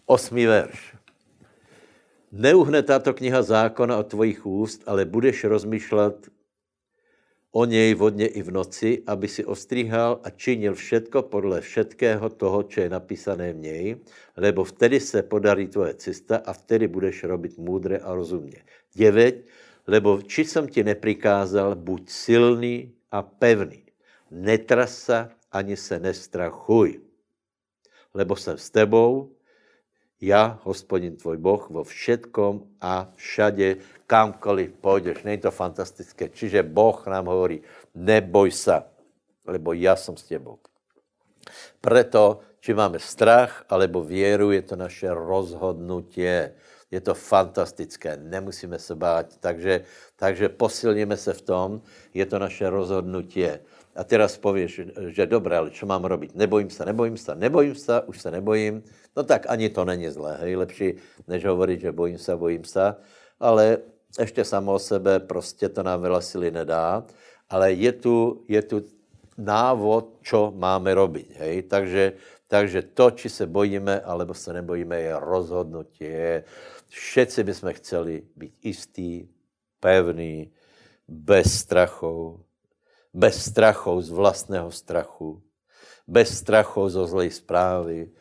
[0.05, 0.95] Osmý verš.
[2.31, 6.31] Neuhne tato kniha zákona od tvojich úst, ale budeš rozmýšlet
[7.51, 12.63] o něj vodně i v noci, aby si ostříhal a činil všetko podle všetkého toho,
[12.63, 13.95] co je napísané v něj,
[14.37, 18.63] lebo vtedy se podarí tvoje cesta a vtedy budeš robit můdre a rozumně.
[18.95, 19.45] Devět,
[19.87, 23.83] lebo či jsem ti neprikázal, buď silný a pevný.
[24.31, 27.01] Netrasa ani se nestrachuj,
[28.13, 29.35] lebo jsem s tebou,
[30.21, 33.75] já, hospodin tvoj Boh, vo všetkom a všade,
[34.07, 35.23] kamkoliv půjdeš.
[35.23, 36.29] Není to fantastické.
[36.29, 37.61] Čiže Boh nám hovorí,
[37.95, 38.85] neboj sa,
[39.45, 40.59] lebo já jsem s tebou.
[41.81, 46.53] Preto, či máme strach alebo věru, je to naše rozhodnutie.
[46.91, 49.37] Je to fantastické, nemusíme se bát.
[49.39, 49.83] Takže,
[50.15, 51.81] takže posilníme se v tom,
[52.13, 53.59] je to naše rozhodnutie.
[53.95, 56.35] A teraz pověš, že dobré, ale co mám robiť?
[56.35, 58.83] Nebojím se, nebojím se, nebojím se, už se nebojím.
[59.15, 60.93] No tak ani to není zlé, hej, lepší,
[61.27, 62.95] než hovorit, že bojím se, bojím se.
[63.39, 63.77] Ale
[64.19, 67.03] ještě samo o sebe prostě to nám veľa sily nedá.
[67.49, 68.83] Ale je tu, je tu
[69.37, 71.55] návod, čo máme robiť, hej.
[71.67, 72.03] Takže,
[72.47, 76.43] takže to, či se bojíme, alebo se nebojíme, je rozhodnutie.
[76.91, 79.27] Všetci bychom chceli být jistý,
[79.79, 80.51] pevný,
[81.07, 82.43] bez strachov,
[83.13, 85.39] bez strachov z vlastného strachu,
[86.07, 88.11] bez strachov zo zlej správy,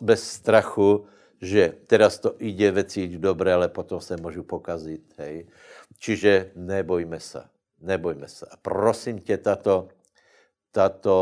[0.00, 1.06] bez strachu,
[1.38, 5.14] že teraz to ide veci dobré, ale potom se můžu pokazit.
[5.18, 5.46] Hej.
[5.98, 7.46] Čiže nebojme se,
[7.80, 8.46] nebojme se.
[8.50, 9.88] A prosím tě, tato,
[10.70, 11.18] tato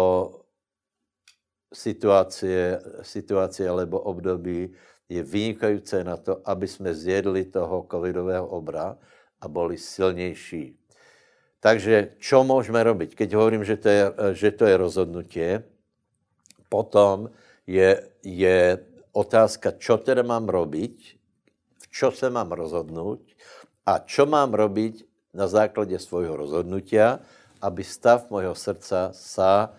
[1.73, 4.73] situace, situace alebo období
[5.13, 8.97] je vynikající na to, aby jsme zjedli toho covidového obra
[9.41, 10.77] a byli silnější.
[11.61, 13.15] Takže čo můžeme robiť?
[13.15, 15.51] Keď hovorím, že to je, že to je rozhodnutie,
[16.67, 17.31] potom
[17.69, 18.59] je, je
[19.13, 20.97] otázka, čo teda mám robiť,
[21.79, 23.23] v čo se mám rozhodnout
[23.87, 25.07] a čo mám robiť
[25.37, 27.21] na základě svojho rozhodnutia,
[27.63, 29.77] aby stav mojho srdca sa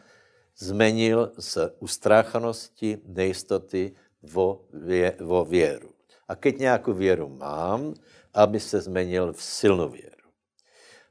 [0.56, 5.90] zmenil z ustráchanosti, nejistoty vo, vě, vo věru.
[6.28, 7.94] A keď nějakou věru mám,
[8.34, 10.14] aby se zmenil v silnou věru.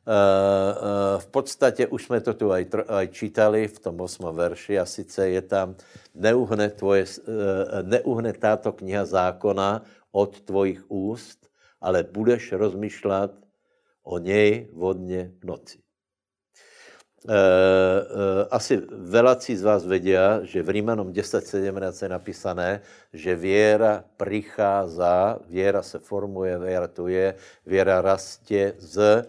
[0.02, 4.34] Eh, eh, v podstatě už jsme to tu aj, aj čítali v tom 8.
[4.34, 5.78] verši a sice je tam
[6.14, 11.46] neuhne, tvoje, eh, neuhne táto kniha zákona od tvojich úst,
[11.78, 13.30] ale budeš rozmýšlet
[14.02, 15.81] o něj vodně v noci.
[18.50, 22.80] Asi velací z vás vědí, že v Rímanom 10.17 je napísané,
[23.12, 27.34] že věra prichází, věra se formuje, věra tu je,
[27.66, 29.26] věra rastě z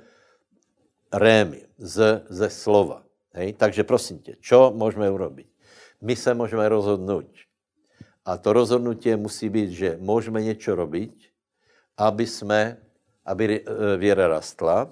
[1.13, 3.03] rémy, z, ze slova.
[3.33, 3.53] Hej?
[3.53, 5.47] Takže prosím tě, čo můžeme urobiť?
[6.01, 7.25] My se můžeme rozhodnout.
[8.25, 11.29] A to rozhodnutí musí být, že můžeme něco robiť,
[11.97, 12.77] aby jsme,
[13.25, 14.89] aby e, věra rastla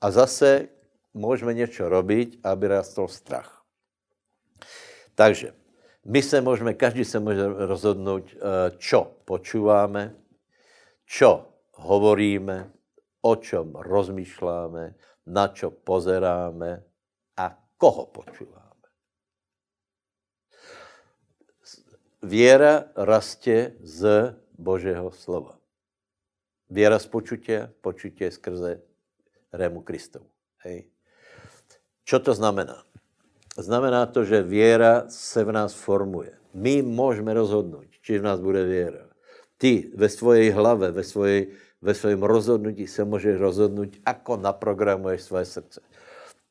[0.00, 0.68] a zase
[1.14, 3.64] můžeme něco robiť, aby rastl strach.
[5.14, 5.54] Takže
[6.04, 8.24] my se můžeme, každý se může rozhodnout,
[8.78, 10.14] čo počíváme,
[11.04, 12.72] čo hovoríme,
[13.20, 14.94] o čem rozmýšláme,
[15.26, 16.84] na čo pozeráme
[17.36, 17.46] a
[17.76, 18.86] koho počúváme.
[22.22, 25.58] Věra rastě z Božího slova.
[26.70, 28.82] Věra z počutě, počutě skrze
[29.52, 30.30] rému Kristovu.
[30.58, 30.90] Hej.
[32.08, 32.88] Čo to znamená?
[33.52, 36.32] Znamená to, že věra se v nás formuje.
[36.54, 39.04] My můžeme rozhodnout, či v nás bude věra.
[39.58, 41.52] Ty ve svojej hlave, ve svojej
[41.82, 45.80] ve svém rozhodnutí se můžeš rozhodnout, ako naprogramuješ své srdce.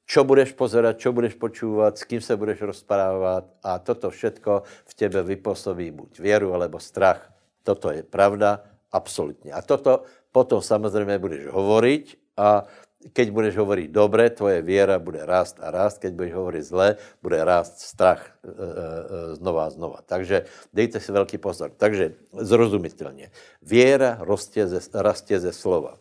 [0.08, 4.94] Čo budeš pozerať, čo budeš počúvat, s kým se budeš rozprávat a toto všetko v
[4.94, 7.28] tebe vypůsobí buď věru, alebo strach.
[7.64, 9.52] Toto je pravda, absolutně.
[9.54, 12.64] A toto potom samozřejmě budeš hovoriť a
[12.98, 16.90] keď budeš hovoriť dobre, tvoje věra bude rást a rást, keď budeš hovoriť zle,
[17.22, 20.00] bude rást strach e, e, e, znova a znova.
[20.02, 21.72] Takže dejte si velký pozor.
[21.78, 23.32] Takže zrozumitelně.
[23.62, 25.98] Věra rostě ze, rastě ze slova.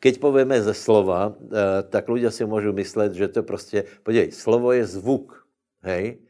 [0.00, 1.32] Keď povieme ze slova,
[1.88, 5.48] tak ľudia si môžu myslet, že to prostě, podívej, slovo je zvuk,
[5.80, 6.20] hej?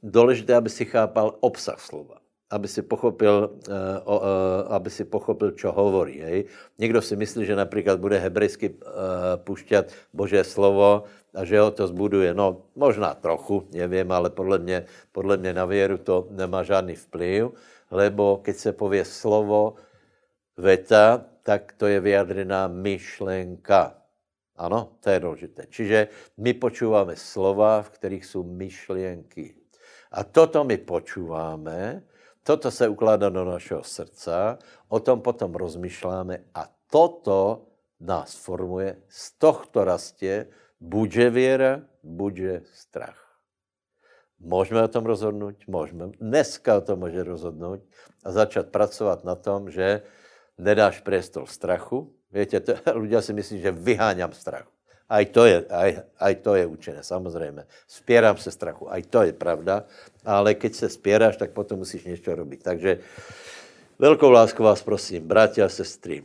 [0.00, 2.19] Důležité, aby si chápal obsah slova.
[2.50, 6.18] Aby si pochopil, uh, uh, aby si pochopil, čo hovorí.
[6.18, 6.38] Hej.
[6.78, 8.76] Někdo si myslí, že například bude hebrejsky uh,
[9.46, 12.34] pušťat Boží slovo a že ho to zbuduje.
[12.34, 17.54] No, možná trochu, nevím, ale podle mě, podle mě na věru to nemá žádný vplyv,
[17.90, 19.74] lebo keď se pově slovo,
[20.56, 23.94] veta, tak to je vyjadrená myšlenka.
[24.60, 25.62] Ano, to je důležité.
[25.70, 29.54] Čiže my počíváme slova, v kterých jsou myšlenky.
[30.12, 32.02] A toto my počíváme,
[32.44, 37.68] toto se ukládá do našeho srdca, o tom potom rozmýšláme a toto
[38.00, 40.46] nás formuje, z tohto rastě
[40.80, 41.72] buďže věra,
[42.02, 43.20] buďže strach.
[44.40, 45.54] Můžeme o tom rozhodnout?
[45.66, 46.08] Můžeme.
[46.20, 47.80] Dneska o tom může rozhodnout
[48.24, 50.02] a začat pracovat na tom, že
[50.58, 52.16] nedáš priestor strachu.
[52.32, 54.70] Viete, to, ľudia si myslí, že vyháňam strach.
[55.10, 55.90] Aj to je, aj,
[56.22, 57.66] aj to je učené, samozrejme.
[57.90, 59.82] Spieram se strachu, aj to je pravda,
[60.22, 62.62] ale keď se spieráš, tak potom musíš něco robiť.
[62.62, 62.98] Takže
[63.98, 66.24] velkou lásku vás prosím, bratia a sestry, e,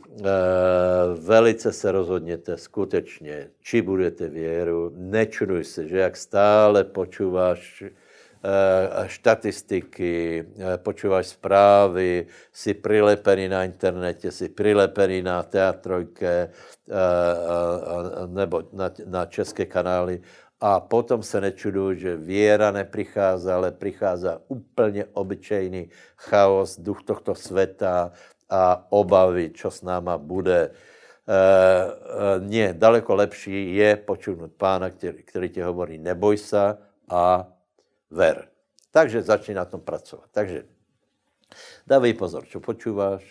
[1.18, 7.84] velice se rozhodněte skutečně, či budete věru, nečuduj se, že jak stále počúváš
[9.06, 16.52] štatistiky, eh, počúvaš zprávy, si prilepený na internete, si prilepený na teatrojke eh,
[18.26, 20.22] nebo na, na české kanály
[20.60, 28.12] a potom se nečuduj, že věra neprichází, ale přichází úplně obyčejný chaos, duch tohto světa
[28.50, 30.70] a obavy, čo s náma bude.
[32.46, 36.78] Nie, daleko lepší je počunout pána, který, který ti hovorí, neboj se
[37.10, 37.55] a
[38.10, 38.48] ver.
[38.90, 40.32] Takže začni na tom pracovat.
[40.32, 40.64] Takže
[41.86, 43.22] dávej pozor, čo počúváš,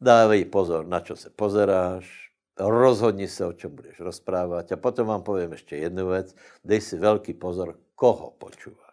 [0.00, 5.22] dávej pozor, na čo se pozeráš, rozhodni se, o čem budeš rozprávat a potom vám
[5.22, 8.84] povím ještě jednu věc, dej si velký pozor, koho počúváš.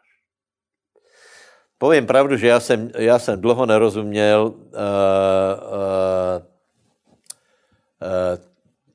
[1.77, 6.41] Povím pravdu, že já jsem, já jsem dlouho nerozuměl uh, uh,
[8.01, 8.37] uh,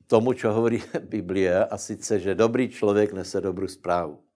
[0.07, 4.26] tomu, čo hovorí Biblie, a sice, že dobrý člověk nese dobrou zprávu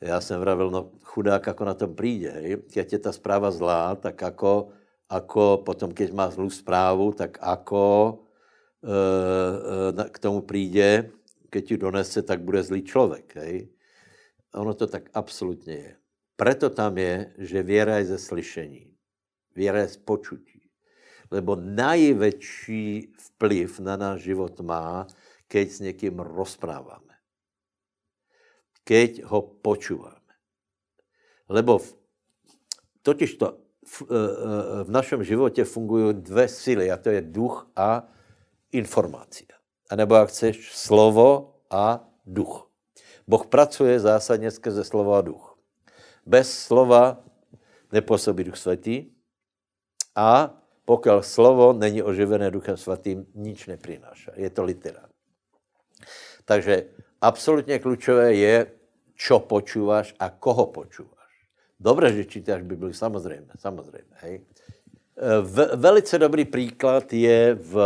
[0.00, 2.56] já jsem vravil, no chudák, ako na tom přijde.
[2.72, 4.72] Keď je ta zpráva zlá, tak ako,
[5.08, 8.18] ako potom, keď má zlou zprávu, tak ako
[8.80, 11.10] e, e, k tomu přijde,
[11.50, 13.68] keď ji donese, tak bude zlý člověk, hej.
[14.54, 15.96] Ono to tak absolutně je.
[16.36, 18.96] Preto tam je, že věra je ze slyšení.
[19.54, 20.60] Věra je z počutí.
[21.30, 25.06] Lebo největší vplyv na náš život má,
[25.48, 27.09] keď s někým rozpráváme
[28.84, 30.32] keď ho počúváme.
[31.48, 31.88] Lebo v,
[33.02, 37.70] totiž to v, e, e, v našem životě fungují dvě síly, a to je duch
[37.76, 38.08] a
[38.72, 39.58] informácia.
[39.90, 42.70] A nebo jak chceš, slovo a duch.
[43.26, 45.58] Boh pracuje zásadně skrze slovo a duch.
[46.26, 47.24] Bez slova
[47.92, 49.10] nepůsobí duch svatý
[50.14, 50.54] a
[50.84, 54.34] pokud slovo není oživené duchem svatým, nič neprináša.
[54.34, 55.10] Je to literát.
[56.44, 56.90] Takže
[57.20, 58.66] absolutně klíčové je
[59.20, 61.28] čo počúvaš a koho počúvaš.
[61.80, 64.40] Dobre, že čítáš Bibli, samozřejmě, samozřejmě, hej.
[65.16, 67.76] E, v, velice dobrý příklad je v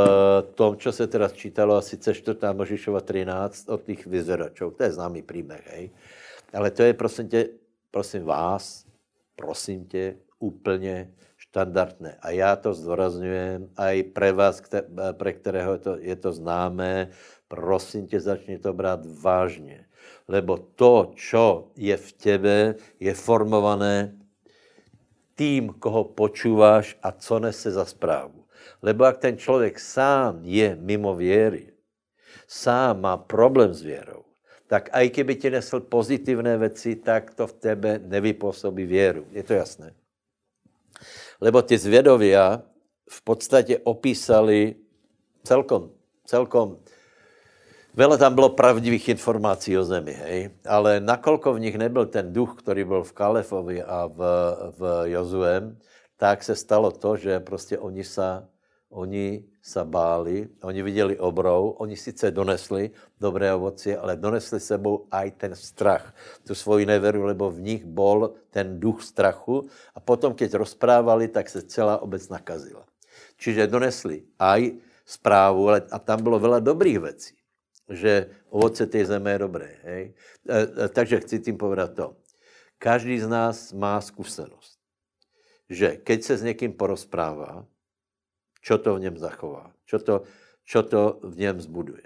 [0.54, 2.38] tom, co se teda čítalo, a sice 4.
[2.52, 4.70] Možišova 13 od těch vyzeračů.
[4.70, 5.90] To je známý příběh, hej.
[6.54, 7.48] Ale to je, prosím tě,
[7.90, 8.86] prosím vás,
[9.36, 12.18] prosím tě, úplně štandardné.
[12.20, 14.62] A já to zdůrazňujem, i pre vás,
[15.12, 17.08] pre kterého je to, je to známé,
[17.54, 19.84] prosím tě, začni to brát vážně
[20.28, 22.58] lebo to, čo je v tebe,
[22.96, 24.16] je formované
[25.34, 28.46] tým, koho počúváš a co nese za správu.
[28.80, 31.72] Lebo ak ten člověk sám je mimo věry,
[32.48, 34.24] sám má problém s věrou,
[34.66, 39.26] tak aj keby ti nesl pozitivné věci, tak to v tebe nevypůsobí věru.
[39.30, 39.92] Je to jasné?
[41.40, 42.62] Lebo ty zvědovia
[43.10, 44.74] v podstatě opísali
[45.44, 45.92] celkom,
[46.24, 46.80] celkom
[47.94, 50.50] Vele tam bylo pravdivých informací o zemi, hej?
[50.66, 54.18] ale nakolko v nich nebyl ten duch, který byl v Kalefovi a v,
[54.78, 54.82] v
[55.14, 55.78] Jozuem,
[56.18, 58.50] tak se stalo to, že prostě oni sa,
[58.90, 62.90] oni sa báli, oni viděli obrou, oni sice donesli
[63.20, 68.34] dobré ovoci, ale donesli sebou aj ten strach, tu svoji neveru, lebo v nich bol
[68.50, 72.82] ten duch strachu a potom, keď rozprávali, tak se celá obec nakazila.
[73.38, 77.43] Čiže donesli aj zprávu, ale a tam bylo veľa dobrých věcí
[77.88, 79.76] že ovoce té zeme je dobré.
[79.82, 80.14] Hej?
[80.48, 82.16] E, e, takže chci tím povedat to.
[82.78, 84.78] Každý z nás má zkušenost,
[85.70, 87.66] že keď se s někým porozprává,
[88.60, 90.22] čo to v něm zachová, čo to,
[90.64, 92.02] čo to v něm zbuduje.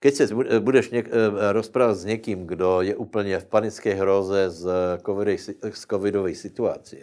[0.00, 0.24] Keď se
[0.60, 1.08] budeš něk,
[1.52, 4.64] rozprávat s někým, kdo je úplně v panické hroze z,
[5.06, 5.38] covidovej,
[5.70, 6.96] z covidové situace,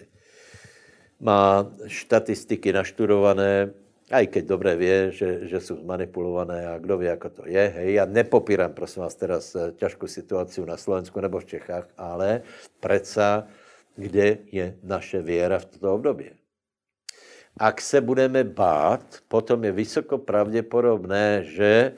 [1.20, 3.74] má štatistiky naštudované,
[4.12, 7.74] aj keď dobře vie, že, že jsou zmanipulované a kdo ví, jak to je.
[7.76, 12.42] Hej, já nepopírám, prosím vás, teraz eh, ťažkou situaci na Slovensku nebo v Čechách, ale
[12.80, 13.48] predsa,
[13.96, 16.32] kde je naše věra v toto období.
[17.58, 21.98] Ak se budeme bát, potom je vysoko pravděpodobné, že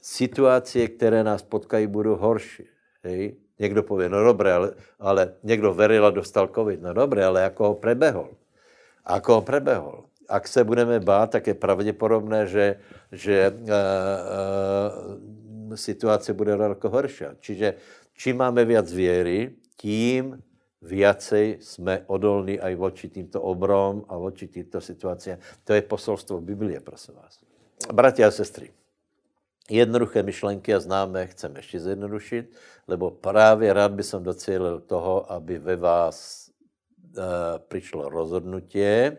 [0.00, 2.64] situace, které nás potkají, budou horší.
[3.02, 3.34] Hej?
[3.58, 4.68] Někdo pově, no dobré, ale,
[5.00, 6.82] ale někdo veril a dostal covid.
[6.82, 8.30] No dobré, ale jako ho prebehol.
[9.04, 12.80] Ako ho prebehol ak se budeme bát, tak je pravděpodobné, že,
[13.12, 13.68] že uh,
[15.70, 17.24] uh, situace bude daleko horší.
[17.40, 17.74] Čiže
[18.14, 20.42] čím máme viac věry, tím
[20.82, 25.38] viacej jsme odolní aj voči týmto obrom a voči týmto situacím.
[25.64, 27.40] To je posolstvo Biblie, prosím vás.
[27.92, 28.70] Bratia a sestry,
[29.70, 32.52] jednoduché myšlenky a známe chcem ještě zjednodušit,
[32.88, 36.48] lebo právě rád by som docílil toho, aby ve vás
[37.18, 37.24] uh,
[37.68, 39.16] přišlo rozhodnutie,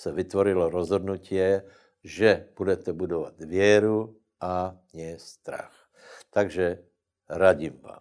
[0.00, 1.60] se vytvorilo rozhodnutie,
[2.00, 5.92] že budete budovat věru a nie strach.
[6.32, 6.80] Takže
[7.28, 8.00] radím vám.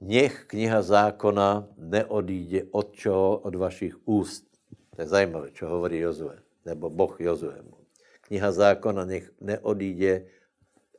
[0.00, 3.40] Nech kniha zákona neodíde od čoho?
[3.40, 4.44] Od vašich úst.
[4.96, 7.80] To je zajímavé, čo hovorí Jozue, nebo Boh Jozuemu.
[8.28, 10.28] Kniha zákona nech neodíde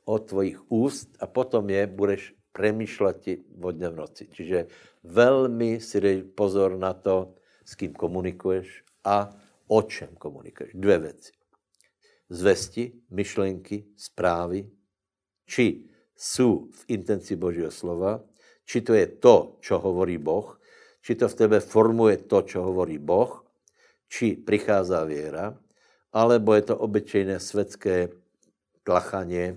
[0.06, 4.26] od tvojich úst a potom je budeš premýšlet vo dne v noci.
[4.26, 4.70] Čiže
[5.06, 9.34] velmi si dej pozor na to, s kým komunikuješ a
[9.72, 10.74] o čem komunikuješ.
[10.76, 11.32] Dvě věci.
[12.30, 14.68] Zvesti, myšlenky, zprávy,
[15.46, 15.84] či
[16.16, 18.24] jsou v intenci Božího slova,
[18.68, 20.60] či to je to, čo hovorí Boh,
[21.02, 23.44] či to v tebe formuje to, čo hovorí Boh,
[24.08, 25.56] či prichází věra,
[26.14, 28.12] alebo je to obyčejné světské
[28.84, 29.56] tlachanie,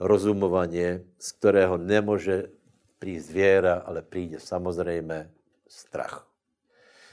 [0.00, 2.50] rozumovanie, z kterého nemůže
[2.98, 5.30] přijít věra, ale přijde samozřejmě
[5.68, 6.26] strach.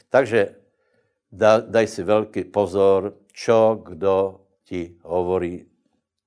[0.10, 0.61] Takže
[1.32, 5.66] da, daj si velký pozor, čo kdo ti hovorí.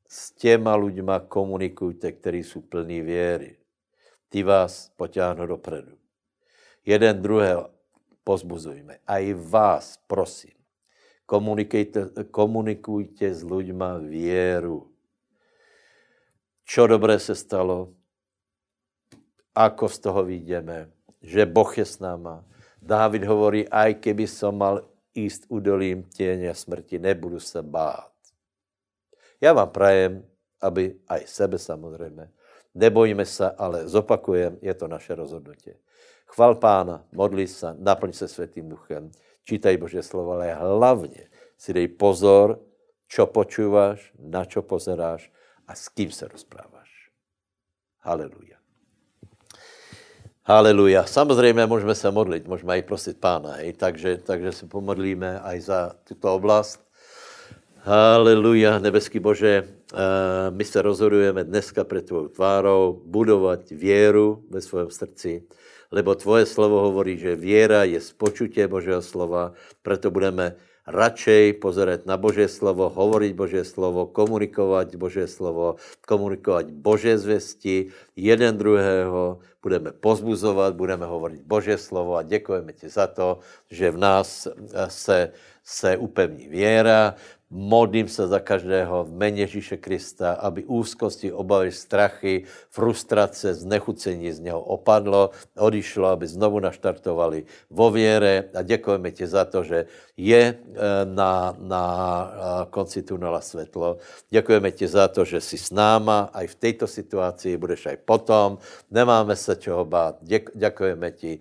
[0.08, 3.56] S těma ľuďma komunikujte, kteří jsou plní věry.
[4.28, 5.96] Ty vás potáhnou dopredu.
[6.86, 7.70] Jeden druhého
[8.24, 8.98] pozbuzujme.
[9.06, 10.54] A i vás, prosím,
[11.26, 14.90] komunikujte, komunikujte s ľuďma věru.
[16.64, 17.92] Čo dobré se stalo,
[19.54, 20.88] ako z toho vidíme,
[21.20, 22.44] že Boh je s náma.
[22.80, 28.12] Dávid hovorí, aj keby som mal jíst udolím těně smrti, nebudu se bát.
[29.40, 30.26] Já vám prajem,
[30.60, 32.30] aby aj sebe samozřejmě,
[32.74, 35.70] nebojíme se, ale zopakujem, je to naše rozhodnutí.
[36.26, 39.10] Chval pána, modli se, naplň se světým duchem,
[39.44, 42.60] čítaj Bože slovo, ale hlavně si dej pozor,
[43.06, 45.30] čo počúvaš, na čo pozeráš
[45.68, 47.10] a s kým se rozpráváš.
[48.02, 48.53] Haleluja.
[50.46, 51.04] Haleluja.
[51.04, 53.72] Samozřejmě můžeme se modlit, můžeme i prosit pána, hej?
[53.72, 56.84] Takže, takže se pomodlíme aj za tuto oblast.
[57.80, 59.96] Haleluja, nebeský Bože, eh,
[60.50, 65.42] my se rozhodujeme dneska před tvou tvárou budovat věru ve svém srdci,
[65.92, 72.20] lebo tvoje slovo hovorí, že věra je spočutě Božího slova, proto budeme radšej pozerať na
[72.20, 80.76] Božie slovo, hovoriť Božie slovo, komunikovať Božie slovo, komunikovať Božie zvesti, jeden druhého, budeme pozbuzovat,
[80.76, 84.48] budeme hovoriť Božie slovo a děkujeme ti za to, že v nás
[84.88, 85.32] se,
[85.64, 87.16] se upevní věra,
[87.54, 94.40] Modlím se za každého v jméně Ježíše Krista, aby úzkosti, obavy, strachy, frustrace, znechucení z
[94.40, 99.86] něho opadlo, odišlo, aby znovu naštartovali vo věre a děkujeme ti za to, že
[100.16, 101.84] je eh, na, na
[102.26, 104.02] eh, konci tunela světlo.
[104.30, 108.58] Děkujeme ti za to, že jsi s náma, aj v této situaci budeš aj potom.
[108.90, 110.18] Nemáme se čeho bát.
[110.26, 111.38] Děk, děkujeme ti.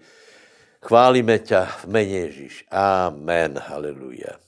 [0.78, 2.66] Chválíme tě v jméně Ježíš.
[2.70, 3.57] Amen.
[3.57, 4.42] Haleluja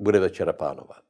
[0.00, 1.05] bude večera pánovat.